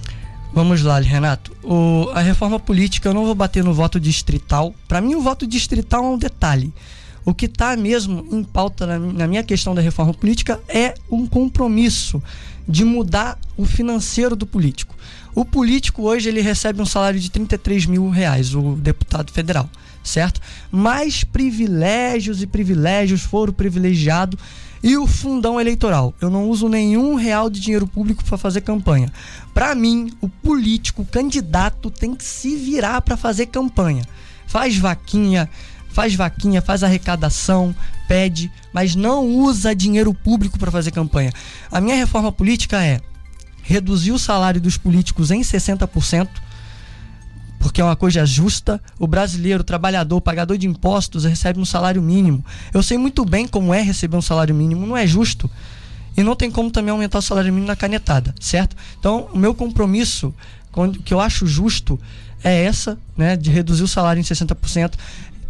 Vamos 0.54 0.82
lá, 0.82 1.00
Renato. 1.00 1.56
O, 1.64 2.10
a 2.14 2.20
reforma 2.20 2.60
política, 2.60 3.08
eu 3.08 3.14
não 3.14 3.24
vou 3.24 3.34
bater 3.34 3.64
no 3.64 3.74
voto 3.74 4.00
distrital. 4.00 4.76
Para 4.86 5.00
mim, 5.00 5.16
o 5.16 5.22
voto 5.22 5.48
distrital 5.48 6.04
é 6.04 6.08
um 6.08 6.18
detalhe. 6.18 6.74
O 7.24 7.34
que 7.34 7.46
está 7.46 7.78
mesmo 7.78 8.28
em 8.32 8.44
pauta 8.44 8.86
na, 8.86 9.00
na, 9.00 9.28
minha 9.28 9.44
questão 9.44 9.74
da 9.74 9.82
reforma 9.82 10.14
política 10.14 10.60
é 10.68 10.94
um 11.10 11.26
compromisso 11.26 12.22
de 12.68 12.84
mudar 12.84 13.40
o 13.56 13.64
financeiro 13.64 14.36
do 14.36 14.46
político. 14.46 14.94
O 15.34 15.46
político 15.46 16.04
hoje 16.04 16.28
ele 16.28 16.42
recebe 16.42 16.82
um 16.82 16.86
salário 16.86 17.20
de 17.20 17.32
33 17.32 17.86
mil 17.86 18.10
reais, 18.10 18.54
o 18.54 18.76
deputado 18.76 19.32
federal, 19.32 19.70
certo? 20.04 20.42
Mais 20.70 21.24
privilégios 21.24 22.42
e 22.42 22.48
privilégios 22.48 23.22
foram 23.22 23.54
privilegiados 23.54 24.38
E 24.84 24.98
o 24.98 25.06
fundão 25.06 25.62
eleitoral? 25.62 26.14
Eu 26.20 26.30
não 26.30 26.50
uso 26.50 26.68
nenhum 26.68 27.16
real 27.16 27.50
de 27.50 27.60
dinheiro 27.60 27.86
público 27.86 28.24
para 28.24 28.38
fazer 28.38 28.62
campanha. 28.62 29.12
Para 29.54 29.76
mim, 29.76 30.12
o 30.20 30.28
político, 30.28 31.04
o 31.04 31.06
candidato, 31.06 31.92
tem 31.92 32.16
que 32.16 32.24
se 32.24 32.56
virar 32.56 33.02
para 33.02 33.16
fazer 33.16 33.48
campanha. 33.48 34.04
Faz 34.48 34.78
vaquinha, 34.78 35.48
faz 35.90 36.16
vaquinha, 36.16 36.62
faz 36.62 36.84
arrecadação, 36.84 37.76
pede, 38.08 38.52
mas 38.74 38.96
não 38.96 39.26
usa 39.28 39.76
dinheiro 39.76 40.14
público 40.14 40.58
para 40.58 40.72
fazer 40.72 40.92
campanha. 40.92 41.32
A 41.72 41.80
minha 41.80 41.96
reforma 41.96 42.32
política 42.32 42.84
é 42.84 43.00
reduzir 43.62 44.12
o 44.12 44.20
salário 44.20 44.60
dos 44.60 44.78
políticos 44.78 45.30
em 45.30 45.42
60% 45.42 46.28
porque 47.62 47.80
é 47.80 47.84
uma 47.84 47.96
coisa 47.96 48.26
justa. 48.26 48.82
O 49.00 49.08
brasileiro, 49.08 49.64
trabalhador, 49.64 50.20
pagador 50.20 50.58
de 50.58 50.68
impostos 50.68 51.24
recebe 51.24 51.60
um 51.60 51.66
salário 51.66 52.02
mínimo. 52.02 52.44
Eu 52.74 52.84
sei 52.84 52.98
muito 52.98 53.24
bem 53.24 53.48
como 53.48 53.74
é 53.74 53.82
receber 53.82 54.18
um 54.18 54.22
salário 54.22 54.54
mínimo, 54.54 54.86
não 54.86 54.98
é 54.98 55.06
justo. 55.08 55.50
E 56.18 56.24
não 56.24 56.36
tem 56.36 56.52
como 56.52 56.70
também 56.70 56.92
aumentar 56.92 57.20
o 57.20 57.22
salário 57.22 57.54
mínimo 57.54 57.68
na 57.68 57.76
canetada, 57.76 58.36
certo? 58.40 58.76
Então, 59.00 59.30
o 59.34 59.38
meu 59.38 59.54
compromisso, 59.54 60.34
que 61.06 61.14
eu 61.14 61.22
acho 61.22 61.48
justo, 61.48 61.98
é 62.44 62.64
essa, 62.66 62.98
né, 63.16 63.38
de 63.38 63.50
reduzir 63.50 63.84
o 63.84 63.88
salário 63.88 64.20
em 64.20 64.24
60%, 64.24 64.94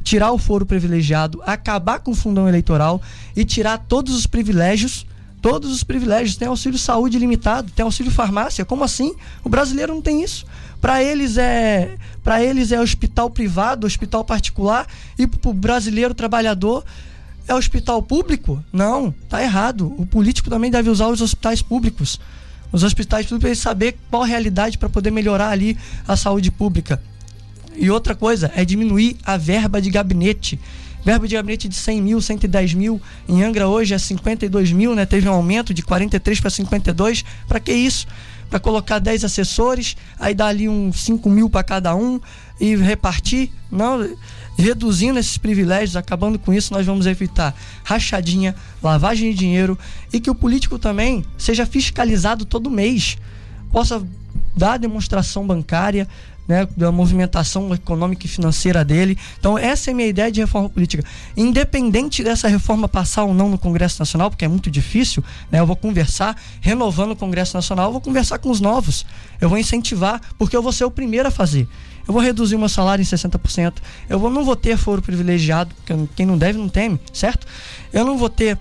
tirar 0.04 0.32
o 0.32 0.38
foro 0.38 0.66
privilegiado, 0.66 1.42
acabar 1.46 2.00
com 2.00 2.12
o 2.12 2.16
fundão 2.16 2.48
eleitoral 2.48 3.02
e 3.36 3.46
tirar 3.46 3.78
todos 3.78 4.14
os 4.14 4.28
privilégios 4.28 5.06
todos 5.42 5.72
os 5.72 5.84
privilégios. 5.84 6.38
Tem 6.38 6.48
auxílio 6.48 6.78
saúde 6.78 7.18
limitado, 7.18 7.72
tem 7.72 7.84
auxílio 7.84 8.12
farmácia. 8.12 8.64
Como 8.64 8.84
assim? 8.84 9.16
O 9.44 9.50
brasileiro 9.50 9.92
não 9.92 10.02
tem 10.02 10.24
isso. 10.24 10.46
Para 10.82 11.04
eles 11.04 11.38
é 11.38 11.96
para 12.24 12.44
eles 12.44 12.72
é 12.72 12.82
hospital 12.82 13.30
privado, 13.30 13.86
hospital 13.86 14.26
particular 14.26 14.88
e 15.18 15.26
para 15.28 15.50
o 15.50 15.54
brasileiro 15.54 16.14
trabalhador 16.14 16.84
é 17.48 17.54
hospital 17.54 18.02
público? 18.02 18.64
Não, 18.74 19.14
tá 19.30 19.42
errado. 19.42 19.94
O 19.98 20.06
político 20.06 20.50
também 20.50 20.72
deve 20.72 20.90
usar 20.90 21.08
os 21.08 21.22
hospitais 21.22 21.62
públicos. 21.62 22.20
Os 22.72 22.84
hospitais 22.84 23.26
públicos 23.26 23.60
saber 23.60 23.98
qual 24.10 24.24
a 24.24 24.26
realidade 24.26 24.78
para 24.78 24.90
poder 24.90 25.12
melhorar 25.12 25.50
ali 25.50 25.78
a 26.08 26.16
saúde 26.16 26.50
pública. 26.52 27.02
E 27.76 27.90
outra 27.90 28.16
coisa 28.16 28.52
é 28.56 28.66
diminuir 28.66 29.18
a 29.24 29.38
verba 29.38 29.82
de 29.82 29.90
gabinete. 29.90 30.60
Verba 31.04 31.28
de 31.28 31.36
gabinete 31.36 31.68
de 31.68 31.76
100 31.76 32.02
mil, 32.02 32.22
110 32.22 32.74
mil. 32.74 33.02
Em 33.28 33.44
Angra 33.44 33.68
hoje 33.68 33.94
é 33.94 33.98
52 33.98 34.72
mil, 34.72 34.94
né? 34.96 35.06
Teve 35.06 35.28
um 35.28 35.34
aumento 35.34 35.74
de 35.74 35.82
43 35.82 36.40
para 36.40 36.50
52. 36.50 37.26
Para 37.48 37.60
que 37.60 37.74
isso? 37.74 38.08
Para 38.52 38.60
colocar 38.60 39.00
10 39.00 39.24
assessores, 39.24 39.96
aí 40.20 40.34
dá 40.34 40.48
ali 40.48 40.68
uns 40.68 41.00
5 41.06 41.30
mil 41.30 41.50
para 41.50 41.64
cada 41.64 41.96
um 41.96 42.20
e 42.60 42.76
repartir? 42.76 43.50
Não. 43.72 44.06
Reduzindo 44.58 45.18
esses 45.18 45.38
privilégios, 45.38 45.96
acabando 45.96 46.38
com 46.38 46.54
isso, 46.54 46.74
nós 46.74 46.86
vamos 46.86 47.06
evitar 47.06 47.56
rachadinha, 47.82 48.54
lavagem 48.84 49.32
de 49.32 49.38
dinheiro 49.38 49.80
e 50.12 50.20
que 50.20 50.30
o 50.30 50.36
político 50.36 50.78
também 50.78 51.24
seja 51.38 51.66
fiscalizado 51.66 52.44
todo 52.44 52.70
mês. 52.70 53.18
Possa 53.72 54.06
dar 54.54 54.78
demonstração 54.78 55.48
bancária, 55.48 56.06
né, 56.48 56.68
da 56.76 56.92
movimentação 56.92 57.74
econômica 57.74 58.26
e 58.26 58.30
financeira 58.30 58.84
dele. 58.84 59.18
Então, 59.40 59.58
essa 59.58 59.90
é 59.90 59.94
a 59.94 59.96
minha 59.96 60.08
ideia 60.08 60.32
de 60.32 60.42
reforma 60.42 60.70
política. 60.70 61.04
Independente 61.36 62.24
dessa 62.24 62.48
reforma 62.48 62.88
passar 62.88 63.24
ou 63.24 63.34
não 63.34 63.50
no 63.50 63.58
Congresso 63.58 64.00
Nacional, 64.00 64.30
porque 64.30 64.46
é 64.46 64.48
muito 64.48 64.70
difícil, 64.70 65.24
né, 65.52 65.60
eu 65.60 65.66
vou 65.66 65.76
conversar, 65.76 66.36
renovando 66.60 67.12
o 67.12 67.16
Congresso 67.16 67.56
Nacional, 67.56 67.88
eu 67.88 67.92
vou 67.94 68.02
conversar 68.02 68.40
com 68.40 68.50
os 68.50 68.60
novos. 68.60 69.06
Eu 69.40 69.50
vou 69.50 69.58
incentivar, 69.58 70.22
porque 70.38 70.56
eu 70.56 70.62
vou 70.62 70.72
ser 70.72 70.86
o 70.86 70.92
primeiro 70.92 71.28
a 71.28 71.32
fazer. 71.32 71.68
Eu 72.08 72.14
vou 72.14 72.22
reduzir 72.22 72.56
o 72.56 72.60
meu 72.60 72.70
salário 72.70 73.02
em 73.02 73.06
60%. 73.06 73.74
Eu 74.10 74.20
vou, 74.20 74.30
não 74.30 74.44
vou 74.44 74.56
ter 74.56 74.78
foro 74.78 75.02
privilegiado, 75.02 75.74
porque 75.76 75.94
quem 76.16 76.26
não 76.26 76.38
deve 76.38 76.58
não 76.58 76.68
teme, 76.68 77.00
certo? 77.14 77.46
Eu 77.94 78.04
não 78.04 78.18
vou 78.18 78.30
ter 78.30 78.58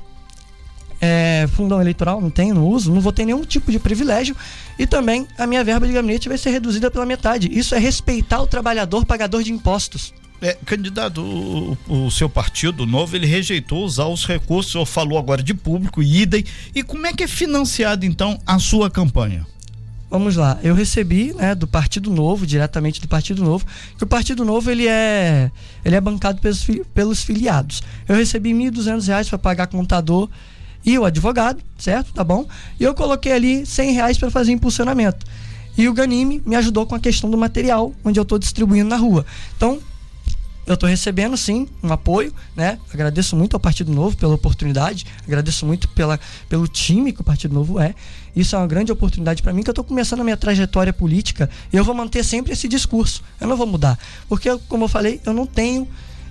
é, 1.01 1.49
fundão 1.53 1.81
eleitoral, 1.81 2.21
não 2.21 2.31
tenho, 2.31 2.55
não 2.55 2.67
uso, 2.67 2.93
não 2.93 3.01
vou 3.01 3.13
ter 3.13 3.25
nenhum 3.25 3.43
tipo 3.43 3.73
de 3.73 3.79
privilégio 3.79 4.37
e 4.79 4.87
também 4.87 5.27
a 5.39 5.47
minha 5.47 5.65
verba 5.65 5.87
de 5.87 5.93
gabinete 5.93 6.29
vai 6.29 6.37
ser 6.37 6.51
reduzida 6.51 6.91
pela 6.91 7.07
metade. 7.07 7.49
Isso 7.51 7.75
é 7.75 7.79
respeitar 7.79 8.41
o 8.41 8.47
trabalhador 8.47 9.07
pagador 9.07 9.43
de 9.43 9.53
impostos. 9.53 10.13
É, 10.43 10.57
candidato, 10.65 11.21
o, 11.21 12.07
o, 12.07 12.11
seu 12.11 12.29
partido 12.29 12.87
novo, 12.87 13.15
ele 13.15 13.27
rejeitou 13.27 13.85
usar 13.85 14.07
os 14.07 14.25
recursos, 14.25 14.75
ou 14.75 14.87
falou 14.87 15.19
agora 15.19 15.43
de 15.43 15.53
público, 15.53 16.03
idem. 16.03 16.45
E 16.75 16.83
como 16.83 17.07
é 17.07 17.13
que 17.13 17.25
é 17.25 17.29
financiado, 17.29 18.07
então, 18.07 18.39
a 18.47 18.59
sua 18.59 18.91
campanha? 18.91 19.47
Vamos 20.09 20.37
lá, 20.37 20.59
eu 20.63 20.75
recebi, 20.75 21.33
né, 21.35 21.55
do 21.55 21.67
Partido 21.67 22.11
Novo, 22.11 22.47
diretamente 22.47 23.01
do 23.01 23.07
Partido 23.07 23.45
Novo, 23.45 23.67
que 23.97 24.03
o 24.03 24.07
Partido 24.07 24.45
Novo 24.45 24.71
ele 24.71 24.89
é, 24.89 25.53
ele 25.85 25.95
é 25.95 26.01
bancado 26.01 26.41
pelos, 26.41 26.67
pelos 26.95 27.23
filiados. 27.23 27.83
Eu 28.09 28.17
recebi 28.17 28.53
R$ 28.53 28.71
1.200 28.71 29.29
para 29.29 29.39
pagar 29.39 29.67
contador 29.67 30.29
e 30.85 30.99
o 30.99 31.05
advogado, 31.05 31.63
certo? 31.79 32.13
Tá 32.13 32.25
bom? 32.25 32.47
E 32.79 32.85
eu 32.85 32.95
coloquei 32.95 33.33
ali 33.33 33.67
100 33.67 33.93
reais 33.93 34.19
para 34.19 34.31
fazer 34.31 34.53
impulsionamento. 34.53 35.27
E 35.77 35.89
o 35.89 35.93
Ganime 35.93 36.43
me 36.45 36.57
ajudou 36.57 36.87
com 36.87 36.95
a 36.95 37.01
questão 37.01 37.31
do 37.31 37.39
material, 37.39 37.93
onde 38.05 38.19
eu 38.19 38.23
estou 38.23 38.39
distribuindo 38.39 38.89
na 38.89 38.97
rua. 38.97 39.25
Então, 39.57 39.79
eu 40.67 40.75
estou 40.75 40.89
recebendo 40.89 41.37
sim 41.37 41.67
um 41.83 41.93
apoio, 41.93 42.33
né? 42.55 42.79
Agradeço 42.93 43.35
muito 43.35 43.55
ao 43.55 43.61
Partido 43.61 43.93
Novo 43.93 44.17
pela 44.17 44.35
oportunidade, 44.35 45.07
agradeço 45.27 45.67
muito 45.67 45.89
pela, 45.89 46.21
pelo 46.49 46.69
time 46.69 47.13
que 47.13 47.21
o 47.21 47.25
Partido 47.25 47.55
Novo 47.55 47.81
é. 47.81 47.95
Isso 48.37 48.55
é 48.55 48.59
uma 48.59 48.67
grande 48.67 48.93
oportunidade 48.93 49.43
para 49.43 49.53
mim, 49.53 49.63
que 49.63 49.71
eu 49.71 49.73
estou 49.73 49.85
começando 49.85 50.21
a 50.21 50.25
minha 50.25 50.37
trajetória 50.37 50.93
política 50.93 51.51
e 51.73 51.77
eu 51.77 51.85
vou 51.85 51.95
manter 51.95 52.25
sempre 52.25 52.53
esse 52.53 52.69
discurso. 52.69 53.23
Eu 53.41 53.49
não 53.49 53.57
vou 53.57 53.67
mudar, 53.67 53.99
porque 54.29 54.49
como 54.69 54.85
eu 54.85 54.89
falei, 54.89 55.21
eu 55.25 55.33
não 55.33 55.47
tenho, 55.47 55.89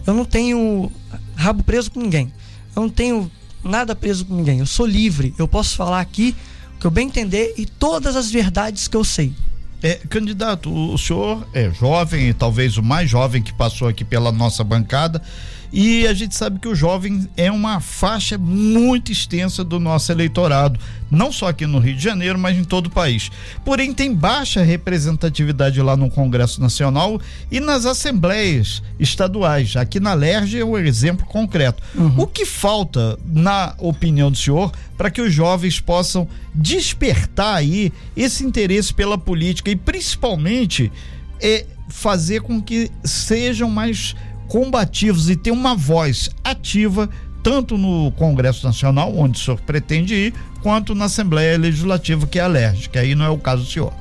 eu 0.07 0.13
não 0.13 0.23
tenho 0.23 0.91
rabo 1.35 1.63
preso 1.63 1.91
com 1.91 1.99
ninguém. 1.99 2.31
Eu 2.75 2.83
não 2.83 2.89
tenho 2.89 3.29
nada 3.63 3.95
preso 3.95 4.25
com 4.25 4.35
ninguém. 4.35 4.59
Eu 4.59 4.65
sou 4.65 4.85
livre. 4.85 5.33
Eu 5.37 5.47
posso 5.47 5.75
falar 5.75 5.99
aqui 5.99 6.35
o 6.75 6.79
que 6.79 6.87
eu 6.87 6.91
bem 6.91 7.07
entender 7.07 7.53
e 7.57 7.65
todas 7.65 8.15
as 8.15 8.31
verdades 8.31 8.87
que 8.87 8.95
eu 8.95 9.03
sei. 9.03 9.33
É, 9.81 9.95
candidato, 10.09 10.71
o 10.71 10.97
senhor 10.97 11.47
é 11.53 11.71
jovem 11.71 12.33
talvez 12.33 12.77
o 12.77 12.83
mais 12.83 13.09
jovem 13.09 13.41
que 13.41 13.53
passou 13.53 13.87
aqui 13.87 14.03
pela 14.03 14.31
nossa 14.31 14.63
bancada. 14.63 15.21
E 15.71 16.07
a 16.07 16.13
gente 16.13 16.35
sabe 16.35 16.59
que 16.59 16.67
o 16.67 16.75
jovem 16.75 17.27
é 17.37 17.51
uma 17.51 17.79
faixa 17.79 18.37
muito 18.37 19.11
extensa 19.11 19.63
do 19.63 19.79
nosso 19.79 20.11
eleitorado, 20.11 20.79
não 21.11 21.31
só 21.31 21.49
aqui 21.49 21.65
no 21.65 21.79
Rio 21.79 21.95
de 21.95 22.03
Janeiro, 22.03 22.39
mas 22.39 22.57
em 22.57 22.63
todo 22.63 22.87
o 22.87 22.89
país. 22.89 23.31
Porém, 23.63 23.93
tem 23.93 24.13
baixa 24.13 24.63
representatividade 24.63 25.81
lá 25.81 25.95
no 25.95 26.09
Congresso 26.09 26.59
Nacional 26.59 27.21
e 27.51 27.59
nas 27.59 27.85
assembleias 27.85 28.81
estaduais. 28.99 29.75
Aqui 29.75 29.99
na 29.99 30.13
LERJ 30.13 30.59
é 30.59 30.65
um 30.65 30.77
exemplo 30.77 31.25
concreto. 31.25 31.83
Uhum. 31.95 32.13
O 32.17 32.27
que 32.27 32.45
falta, 32.45 33.17
na 33.25 33.75
opinião 33.77 34.31
do 34.31 34.37
senhor, 34.37 34.71
para 34.97 35.11
que 35.11 35.21
os 35.21 35.33
jovens 35.33 35.79
possam 35.79 36.27
despertar 36.53 37.55
aí 37.55 37.93
esse 38.17 38.43
interesse 38.43 38.93
pela 38.93 39.17
política 39.17 39.69
e 39.69 39.75
principalmente 39.75 40.91
é, 41.39 41.65
fazer 41.89 42.41
com 42.41 42.61
que 42.61 42.91
sejam 43.03 43.69
mais 43.69 44.15
combativos 44.49 45.29
e 45.29 45.35
ter 45.35 45.51
uma 45.51 45.75
voz 45.75 46.29
ativa 46.43 47.09
tanto 47.41 47.77
no 47.77 48.11
Congresso 48.11 48.65
Nacional, 48.65 49.15
onde 49.15 49.39
o 49.39 49.41
senhor 49.41 49.61
pretende 49.61 50.13
ir, 50.13 50.33
quanto 50.61 50.93
na 50.93 51.05
Assembleia 51.05 51.57
Legislativa, 51.57 52.27
que 52.27 52.37
é 52.37 52.41
alérgica. 52.41 52.99
Aí 52.99 53.15
não 53.15 53.23
é 53.23 53.29
o 53.29 53.37
caso 53.37 53.63
do 53.63 53.69
senhor. 53.69 53.93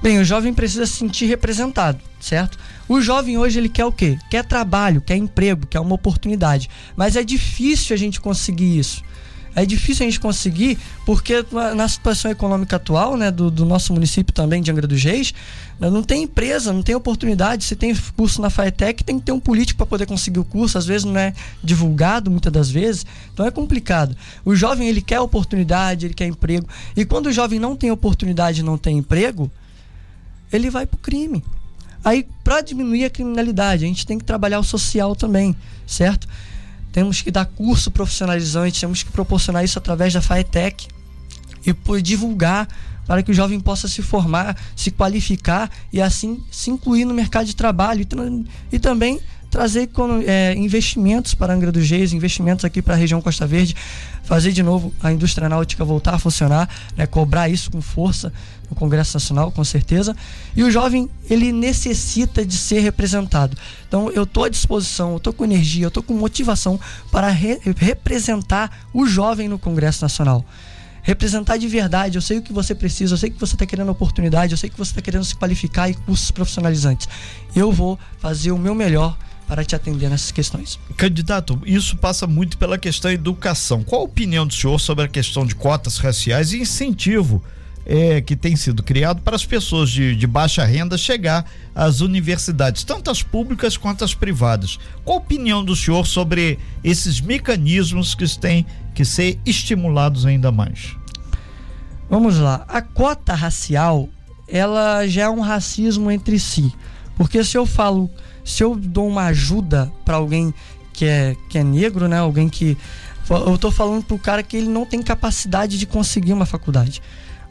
Bem, 0.00 0.20
o 0.20 0.24
jovem 0.24 0.54
precisa 0.54 0.86
se 0.86 0.92
sentir 0.92 1.26
representado, 1.26 1.98
certo? 2.20 2.56
O 2.88 3.00
jovem 3.00 3.36
hoje 3.36 3.58
ele 3.58 3.68
quer 3.68 3.84
o 3.84 3.90
quê? 3.90 4.16
Quer 4.30 4.44
trabalho, 4.44 5.00
quer 5.00 5.16
emprego, 5.16 5.66
quer 5.66 5.80
uma 5.80 5.94
oportunidade. 5.94 6.70
Mas 6.94 7.16
é 7.16 7.24
difícil 7.24 7.94
a 7.94 7.98
gente 7.98 8.20
conseguir 8.20 8.78
isso 8.78 9.02
é 9.56 9.64
difícil 9.64 10.04
a 10.04 10.10
gente 10.10 10.20
conseguir, 10.20 10.78
porque 11.06 11.44
na 11.74 11.88
situação 11.88 12.30
econômica 12.30 12.76
atual, 12.76 13.16
né, 13.16 13.30
do, 13.30 13.50
do 13.50 13.64
nosso 13.64 13.90
município 13.90 14.32
também, 14.32 14.60
de 14.60 14.70
Angra 14.70 14.86
dos 14.86 15.02
Reis, 15.02 15.32
né, 15.80 15.88
não 15.88 16.02
tem 16.02 16.24
empresa, 16.24 16.74
não 16.74 16.82
tem 16.82 16.94
oportunidade. 16.94 17.64
Se 17.64 17.74
tem 17.74 17.96
curso 18.14 18.42
na 18.42 18.50
FAETEC, 18.50 19.02
tem 19.02 19.18
que 19.18 19.24
ter 19.24 19.32
um 19.32 19.40
político 19.40 19.78
para 19.78 19.86
poder 19.86 20.04
conseguir 20.04 20.40
o 20.40 20.44
curso, 20.44 20.76
às 20.76 20.84
vezes 20.84 21.04
não 21.04 21.18
é 21.18 21.32
divulgado, 21.64 22.30
muitas 22.30 22.52
das 22.52 22.70
vezes, 22.70 23.06
então 23.32 23.46
é 23.46 23.50
complicado. 23.50 24.14
O 24.44 24.54
jovem, 24.54 24.88
ele 24.88 25.00
quer 25.00 25.20
oportunidade, 25.20 26.04
ele 26.04 26.14
quer 26.14 26.26
emprego, 26.26 26.68
e 26.94 27.06
quando 27.06 27.28
o 27.28 27.32
jovem 27.32 27.58
não 27.58 27.74
tem 27.74 27.90
oportunidade 27.90 28.62
não 28.62 28.76
tem 28.76 28.98
emprego, 28.98 29.50
ele 30.52 30.68
vai 30.68 30.84
para 30.84 30.96
o 30.96 30.98
crime. 30.98 31.42
Aí, 32.04 32.28
para 32.44 32.60
diminuir 32.60 33.06
a 33.06 33.10
criminalidade, 33.10 33.86
a 33.86 33.88
gente 33.88 34.06
tem 34.06 34.18
que 34.18 34.24
trabalhar 34.24 34.60
o 34.60 34.62
social 34.62 35.16
também, 35.16 35.56
certo? 35.86 36.28
Temos 36.96 37.20
que 37.20 37.30
dar 37.30 37.44
curso 37.44 37.90
profissionalizante, 37.90 38.80
temos 38.80 39.02
que 39.02 39.12
proporcionar 39.12 39.62
isso 39.62 39.78
através 39.78 40.14
da 40.14 40.22
FAETEC 40.22 40.88
e 41.66 42.00
divulgar 42.00 42.66
para 43.06 43.22
que 43.22 43.30
o 43.30 43.34
jovem 43.34 43.60
possa 43.60 43.86
se 43.86 44.00
formar, 44.00 44.56
se 44.74 44.90
qualificar 44.90 45.70
e 45.92 46.00
assim 46.00 46.42
se 46.50 46.70
incluir 46.70 47.04
no 47.04 47.12
mercado 47.12 47.44
de 47.44 47.54
trabalho 47.54 48.00
e, 48.00 48.76
e 48.76 48.78
também 48.78 49.20
trazer 49.50 49.88
é, 50.26 50.54
investimentos 50.56 51.34
para 51.34 51.54
Angra 51.54 51.72
dos 51.72 51.88
Reis, 51.88 52.12
investimentos 52.12 52.64
aqui 52.64 52.82
para 52.82 52.94
a 52.94 52.96
região 52.96 53.20
Costa 53.20 53.46
Verde, 53.46 53.74
fazer 54.22 54.52
de 54.52 54.62
novo 54.62 54.92
a 55.02 55.12
indústria 55.12 55.48
náutica 55.48 55.84
voltar 55.84 56.14
a 56.14 56.18
funcionar, 56.18 56.68
né, 56.96 57.06
cobrar 57.06 57.48
isso 57.48 57.70
com 57.70 57.80
força 57.80 58.32
no 58.68 58.74
Congresso 58.74 59.16
Nacional, 59.16 59.52
com 59.52 59.62
certeza. 59.62 60.16
E 60.54 60.62
o 60.62 60.70
jovem, 60.70 61.08
ele 61.30 61.52
necessita 61.52 62.44
de 62.44 62.56
ser 62.56 62.80
representado. 62.80 63.56
Então, 63.86 64.10
eu 64.10 64.24
estou 64.24 64.44
à 64.44 64.48
disposição, 64.48 65.12
eu 65.12 65.16
estou 65.18 65.32
com 65.32 65.44
energia, 65.44 65.84
eu 65.84 65.88
estou 65.88 66.02
com 66.02 66.14
motivação 66.14 66.78
para 67.10 67.28
re 67.28 67.60
representar 67.76 68.70
o 68.92 69.06
jovem 69.06 69.48
no 69.48 69.58
Congresso 69.58 70.02
Nacional 70.02 70.44
representar 71.06 71.56
de 71.56 71.68
verdade. 71.68 72.18
Eu 72.18 72.22
sei 72.22 72.38
o 72.38 72.42
que 72.42 72.52
você 72.52 72.74
precisa, 72.74 73.14
eu 73.14 73.18
sei 73.18 73.30
que 73.30 73.38
você 73.38 73.54
está 73.54 73.64
querendo 73.64 73.90
oportunidade, 73.90 74.52
eu 74.52 74.58
sei 74.58 74.68
que 74.68 74.76
você 74.76 74.90
está 74.90 75.00
querendo 75.00 75.24
se 75.24 75.36
qualificar 75.36 75.88
e 75.88 75.94
cursos 75.94 76.32
profissionalizantes. 76.32 77.08
Eu 77.54 77.70
vou 77.70 77.96
fazer 78.18 78.50
o 78.50 78.58
meu 78.58 78.74
melhor 78.74 79.16
para 79.46 79.64
te 79.64 79.74
atender 79.74 80.10
nessas 80.10 80.30
questões. 80.30 80.78
Candidato, 80.96 81.60
isso 81.64 81.96
passa 81.96 82.26
muito 82.26 82.58
pela 82.58 82.78
questão 82.78 83.10
da 83.10 83.14
educação. 83.14 83.82
Qual 83.82 84.00
a 84.00 84.04
opinião 84.04 84.46
do 84.46 84.54
senhor 84.54 84.78
sobre 84.78 85.04
a 85.04 85.08
questão 85.08 85.46
de 85.46 85.54
cotas 85.54 85.98
raciais 85.98 86.52
e 86.52 86.60
incentivo 86.60 87.42
é, 87.86 88.20
que 88.20 88.34
tem 88.34 88.56
sido 88.56 88.82
criado 88.82 89.22
para 89.22 89.36
as 89.36 89.46
pessoas 89.46 89.88
de, 89.90 90.16
de, 90.16 90.26
baixa 90.26 90.64
renda 90.64 90.98
chegar 90.98 91.48
às 91.72 92.00
universidades, 92.00 92.82
tanto 92.82 93.10
as 93.10 93.22
públicas 93.22 93.76
quanto 93.76 94.04
as 94.04 94.12
privadas. 94.12 94.76
Qual 95.04 95.18
a 95.18 95.20
opinião 95.20 95.64
do 95.64 95.76
senhor 95.76 96.04
sobre 96.04 96.58
esses 96.82 97.20
mecanismos 97.20 98.14
que 98.14 98.26
têm 98.38 98.66
que 98.92 99.04
ser 99.04 99.38
estimulados 99.46 100.26
ainda 100.26 100.50
mais? 100.50 100.96
Vamos 102.10 102.38
lá. 102.38 102.64
A 102.66 102.82
cota 102.82 103.34
racial, 103.34 104.08
ela 104.48 105.06
já 105.06 105.22
é 105.22 105.28
um 105.28 105.40
racismo 105.40 106.10
entre 106.10 106.40
si. 106.40 106.72
Porque 107.16 107.42
se 107.44 107.56
eu 107.56 107.64
falo, 107.64 108.10
se 108.46 108.62
eu 108.62 108.74
dou 108.74 109.08
uma 109.08 109.24
ajuda 109.24 109.92
para 110.04 110.16
alguém 110.16 110.54
que 110.92 111.04
é, 111.04 111.36
que 111.50 111.58
é 111.58 111.64
negro, 111.64 112.08
né? 112.08 112.18
Alguém 112.18 112.48
que. 112.48 112.78
Eu 113.28 113.58
tô 113.58 113.72
falando 113.72 114.04
pro 114.04 114.16
cara 114.18 114.42
que 114.42 114.56
ele 114.56 114.68
não 114.68 114.86
tem 114.86 115.02
capacidade 115.02 115.76
de 115.78 115.84
conseguir 115.84 116.32
uma 116.32 116.46
faculdade 116.46 117.02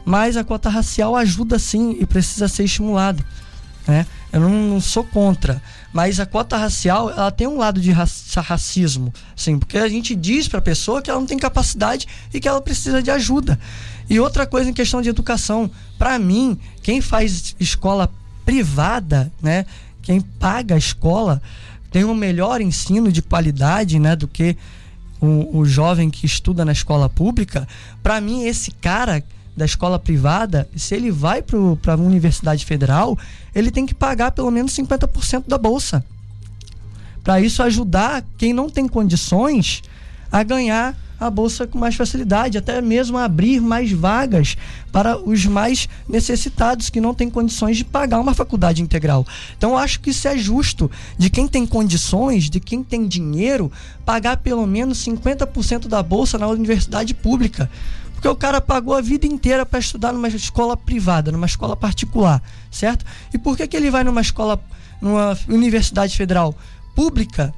mas 0.06 0.38
a 0.38 0.44
cota 0.44 0.70
racial 0.70 1.16
ajuda 1.16 1.58
sim 1.58 1.98
e 2.00 2.06
precisa 2.06 2.48
ser 2.48 2.64
estimulada. 2.64 3.26
Né? 3.88 4.06
Eu 4.32 4.40
não, 4.40 4.50
não, 4.50 4.82
sou 4.82 5.04
contra, 5.04 5.62
mas 5.92 6.20
a 6.20 6.26
cota 6.26 6.58
racial 6.58 7.10
ela 7.10 7.32
tem 7.32 7.48
um 7.48 7.58
lado 7.58 7.80
de 7.80 7.92
racismo, 7.92 9.14
sim, 9.36 9.60
porque 9.60 9.78
a 9.78 9.88
gente 9.88 10.16
diz 10.16 10.48
para 10.48 10.60
a 10.60 10.62
pessoa 10.62 11.02
que 11.02 11.10
ela 11.10 11.20
não 11.20 11.28
tem 11.28 11.38
capacidade 11.38 12.08
e 12.34 12.40
que 12.40 12.48
ela 12.48 12.62
precisa 12.62 13.02
de 13.02 13.12
ajuda. 13.12 13.60
E 14.10 14.20
outra 14.20 14.46
coisa 14.46 14.70
em 14.70 14.74
questão 14.74 15.02
de 15.02 15.10
educação, 15.10 15.70
para 15.98 16.18
mim, 16.20 16.58
quem 16.82 17.00
faz 17.02 17.56
escola 17.60 18.12
privada, 18.44 19.32
né, 19.42 19.66
quem 20.06 20.22
paga 20.22 20.76
a 20.76 20.78
escola, 20.78 21.42
tem 21.92 22.06
um 22.06 22.14
melhor 22.14 22.62
ensino 22.62 23.12
de 23.12 23.22
qualidade, 23.22 23.98
né, 24.00 24.16
do 24.16 24.28
que 24.28 24.56
o, 25.20 25.60
o 25.60 25.66
jovem 25.66 26.10
que 26.10 26.26
estuda 26.26 26.64
na 26.64 26.72
escola 26.72 27.10
pública. 27.10 27.68
Para 28.04 28.22
mim, 28.22 28.46
esse 28.46 28.72
cara 28.72 29.24
da 29.58 29.66
escola 29.66 29.98
privada, 29.98 30.70
se 30.76 30.94
ele 30.94 31.10
vai 31.10 31.42
para 31.42 31.94
a 31.94 31.98
universidade 31.98 32.66
federal, 32.66 33.18
ele 33.54 33.72
tem 33.72 33.86
que 33.86 33.96
pagar 33.96 34.32
pelo 34.32 34.52
menos 34.52 34.74
50% 34.74 35.46
da 35.48 35.58
bolsa. 35.58 36.06
Para 37.24 37.42
isso 37.42 37.64
ajudar 37.64 38.24
quem 38.38 38.54
não 38.54 38.70
tem 38.70 38.88
condições 38.88 39.82
a 40.32 40.44
ganhar 40.44 40.96
a 41.20 41.30
bolsa 41.30 41.66
com 41.66 41.78
mais 41.78 41.96
facilidade, 41.96 42.58
até 42.58 42.82
mesmo 42.82 43.18
abrir 43.18 43.62
mais 43.62 43.92
vagas 43.92 44.58
para 44.92 45.18
os 45.18 45.46
mais 45.46 45.88
necessitados 46.08 46.90
que 46.90 47.02
não 47.02 47.14
têm 47.14 47.30
condições 47.30 47.78
de 47.78 47.86
pagar 47.86 48.20
uma 48.20 48.34
faculdade 48.34 48.82
integral. 48.82 49.26
Então 49.58 49.78
acho 49.78 50.00
que 50.00 50.10
isso 50.10 50.28
é 50.28 50.38
justo 50.38 50.90
de 51.18 51.30
quem 51.30 51.48
tem 51.48 51.66
condições, 51.66 52.50
de 52.50 52.60
quem 52.60 52.84
tem 52.84 53.08
dinheiro, 53.08 53.72
pagar 54.06 54.38
pelo 54.38 54.66
menos 54.66 55.06
50% 55.06 55.88
da 55.88 56.04
bolsa 56.04 56.38
na 56.38 56.48
universidade 56.48 57.14
pública. 57.14 57.70
Porque 58.14 58.28
o 58.28 58.36
cara 58.36 58.60
pagou 58.60 58.94
a 58.94 59.02
vida 59.02 59.28
inteira 59.28 59.66
para 59.66 59.80
estudar 59.80 60.12
numa 60.12 60.28
escola 60.28 60.76
privada, 60.76 61.32
numa 61.32 61.46
escola 61.46 61.76
particular, 61.76 62.42
certo? 62.72 63.06
E 63.34 63.38
por 63.38 63.56
que, 63.56 63.68
que 63.68 63.78
ele 63.78 63.92
vai 63.92 64.04
numa 64.04 64.22
escola, 64.22 64.60
numa 65.02 65.38
universidade 65.48 66.16
federal 66.16 66.56
pública, 66.96 67.54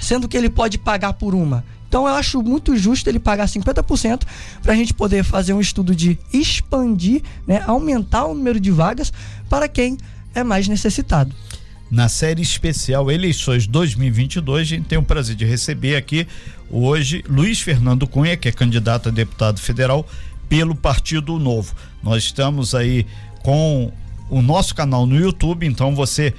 sendo 0.00 0.26
que 0.26 0.36
ele 0.36 0.48
pode 0.48 0.78
pagar 0.78 1.12
por 1.12 1.34
uma? 1.34 1.64
Então 1.90 2.06
eu 2.06 2.14
acho 2.14 2.40
muito 2.40 2.76
justo 2.76 3.08
ele 3.08 3.18
pagar 3.18 3.46
50% 3.46 4.22
para 4.62 4.74
a 4.74 4.76
gente 4.76 4.94
poder 4.94 5.24
fazer 5.24 5.52
um 5.52 5.60
estudo 5.60 5.92
de 5.92 6.16
expandir, 6.32 7.20
né, 7.44 7.64
aumentar 7.66 8.26
o 8.26 8.34
número 8.34 8.60
de 8.60 8.70
vagas 8.70 9.12
para 9.48 9.66
quem 9.66 9.98
é 10.32 10.44
mais 10.44 10.68
necessitado 10.68 11.34
na 11.90 12.08
série 12.08 12.40
especial 12.40 13.10
Eleições 13.10 13.66
2022. 13.66 14.60
A 14.60 14.64
gente 14.64 14.84
tem 14.86 14.96
o 14.96 15.02
prazer 15.02 15.34
de 15.34 15.44
receber 15.44 15.96
aqui 15.96 16.24
hoje 16.70 17.24
Luiz 17.28 17.60
Fernando 17.60 18.06
Cunha, 18.06 18.36
que 18.36 18.48
é 18.48 18.52
candidato 18.52 19.08
a 19.08 19.12
deputado 19.12 19.58
federal 19.58 20.06
pelo 20.48 20.76
Partido 20.76 21.36
Novo. 21.40 21.74
Nós 22.00 22.22
estamos 22.22 22.76
aí 22.76 23.04
com 23.42 23.92
o 24.28 24.40
nosso 24.40 24.72
canal 24.76 25.04
no 25.04 25.18
YouTube, 25.18 25.66
então 25.66 25.92
você 25.92 26.32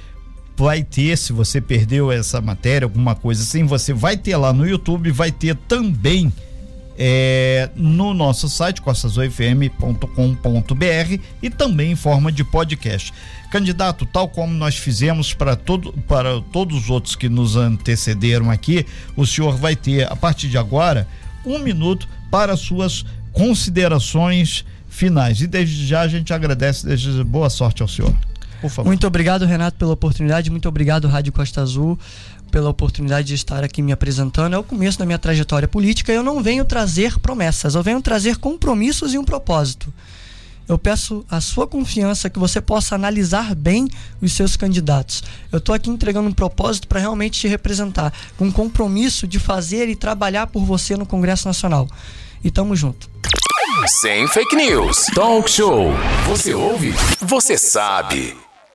vai 0.62 0.84
ter, 0.84 1.18
se 1.18 1.32
você 1.32 1.60
perdeu 1.60 2.12
essa 2.12 2.40
matéria, 2.40 2.86
alguma 2.86 3.16
coisa 3.16 3.42
assim, 3.42 3.64
você 3.64 3.92
vai 3.92 4.16
ter 4.16 4.36
lá 4.36 4.52
no 4.52 4.64
YouTube, 4.64 5.10
vai 5.10 5.32
ter 5.32 5.56
também 5.56 6.32
é, 6.96 7.68
no 7.74 8.14
nosso 8.14 8.48
site 8.48 8.80
costazoifm.com.br 8.80 11.20
e 11.42 11.50
também 11.50 11.90
em 11.90 11.96
forma 11.96 12.30
de 12.30 12.44
podcast. 12.44 13.12
Candidato, 13.50 14.06
tal 14.06 14.28
como 14.28 14.54
nós 14.54 14.76
fizemos 14.76 15.34
para, 15.34 15.56
todo, 15.56 15.92
para 16.06 16.40
todos 16.52 16.84
os 16.84 16.90
outros 16.90 17.16
que 17.16 17.28
nos 17.28 17.56
antecederam 17.56 18.48
aqui, 18.48 18.86
o 19.16 19.26
senhor 19.26 19.56
vai 19.56 19.74
ter, 19.74 20.10
a 20.10 20.14
partir 20.14 20.48
de 20.48 20.56
agora, 20.56 21.08
um 21.44 21.58
minuto 21.58 22.08
para 22.30 22.56
suas 22.56 23.04
considerações 23.32 24.64
finais. 24.88 25.40
E 25.40 25.48
desde 25.48 25.88
já 25.88 26.02
a 26.02 26.08
gente 26.08 26.32
agradece, 26.32 26.86
desde 26.86 27.24
boa 27.24 27.50
sorte 27.50 27.82
ao 27.82 27.88
senhor. 27.88 28.14
Por 28.62 28.70
favor. 28.70 28.88
Muito 28.88 29.06
obrigado, 29.06 29.44
Renato, 29.44 29.76
pela 29.76 29.92
oportunidade. 29.92 30.50
Muito 30.50 30.68
obrigado, 30.68 31.06
Rádio 31.06 31.32
Costa 31.32 31.60
Azul 31.60 31.98
pela 32.52 32.68
oportunidade 32.68 33.28
de 33.28 33.34
estar 33.34 33.64
aqui 33.64 33.80
me 33.80 33.92
apresentando. 33.92 34.52
É 34.54 34.58
o 34.58 34.62
começo 34.62 34.98
da 34.98 35.06
minha 35.06 35.18
trajetória 35.18 35.66
política. 35.66 36.12
Eu 36.12 36.22
não 36.22 36.42
venho 36.42 36.66
trazer 36.66 37.18
promessas, 37.18 37.74
eu 37.74 37.82
venho 37.82 38.00
trazer 38.02 38.36
compromissos 38.36 39.14
e 39.14 39.18
um 39.18 39.24
propósito. 39.24 39.92
Eu 40.68 40.78
peço 40.78 41.24
a 41.28 41.40
sua 41.40 41.66
confiança 41.66 42.30
que 42.30 42.38
você 42.38 42.60
possa 42.60 42.94
analisar 42.94 43.54
bem 43.54 43.88
os 44.20 44.32
seus 44.32 44.54
candidatos. 44.54 45.22
Eu 45.50 45.58
estou 45.58 45.74
aqui 45.74 45.90
entregando 45.90 46.28
um 46.28 46.32
propósito 46.32 46.86
para 46.86 47.00
realmente 47.00 47.40
te 47.40 47.48
representar, 47.48 48.12
com 48.36 48.44
um 48.44 48.52
compromisso 48.52 49.26
de 49.26 49.38
fazer 49.38 49.88
e 49.88 49.96
trabalhar 49.96 50.46
por 50.46 50.64
você 50.64 50.96
no 50.96 51.06
Congresso 51.06 51.48
Nacional. 51.48 51.88
E 52.44 52.50
tamo 52.50 52.76
junto. 52.76 53.10
Sem 54.00 54.28
fake 54.28 54.54
news. 54.54 55.06
Talk 55.14 55.50
show. 55.50 55.90
Você 56.28 56.54
ouve? 56.54 56.94
Você 57.20 57.58
sabe. 57.58 58.36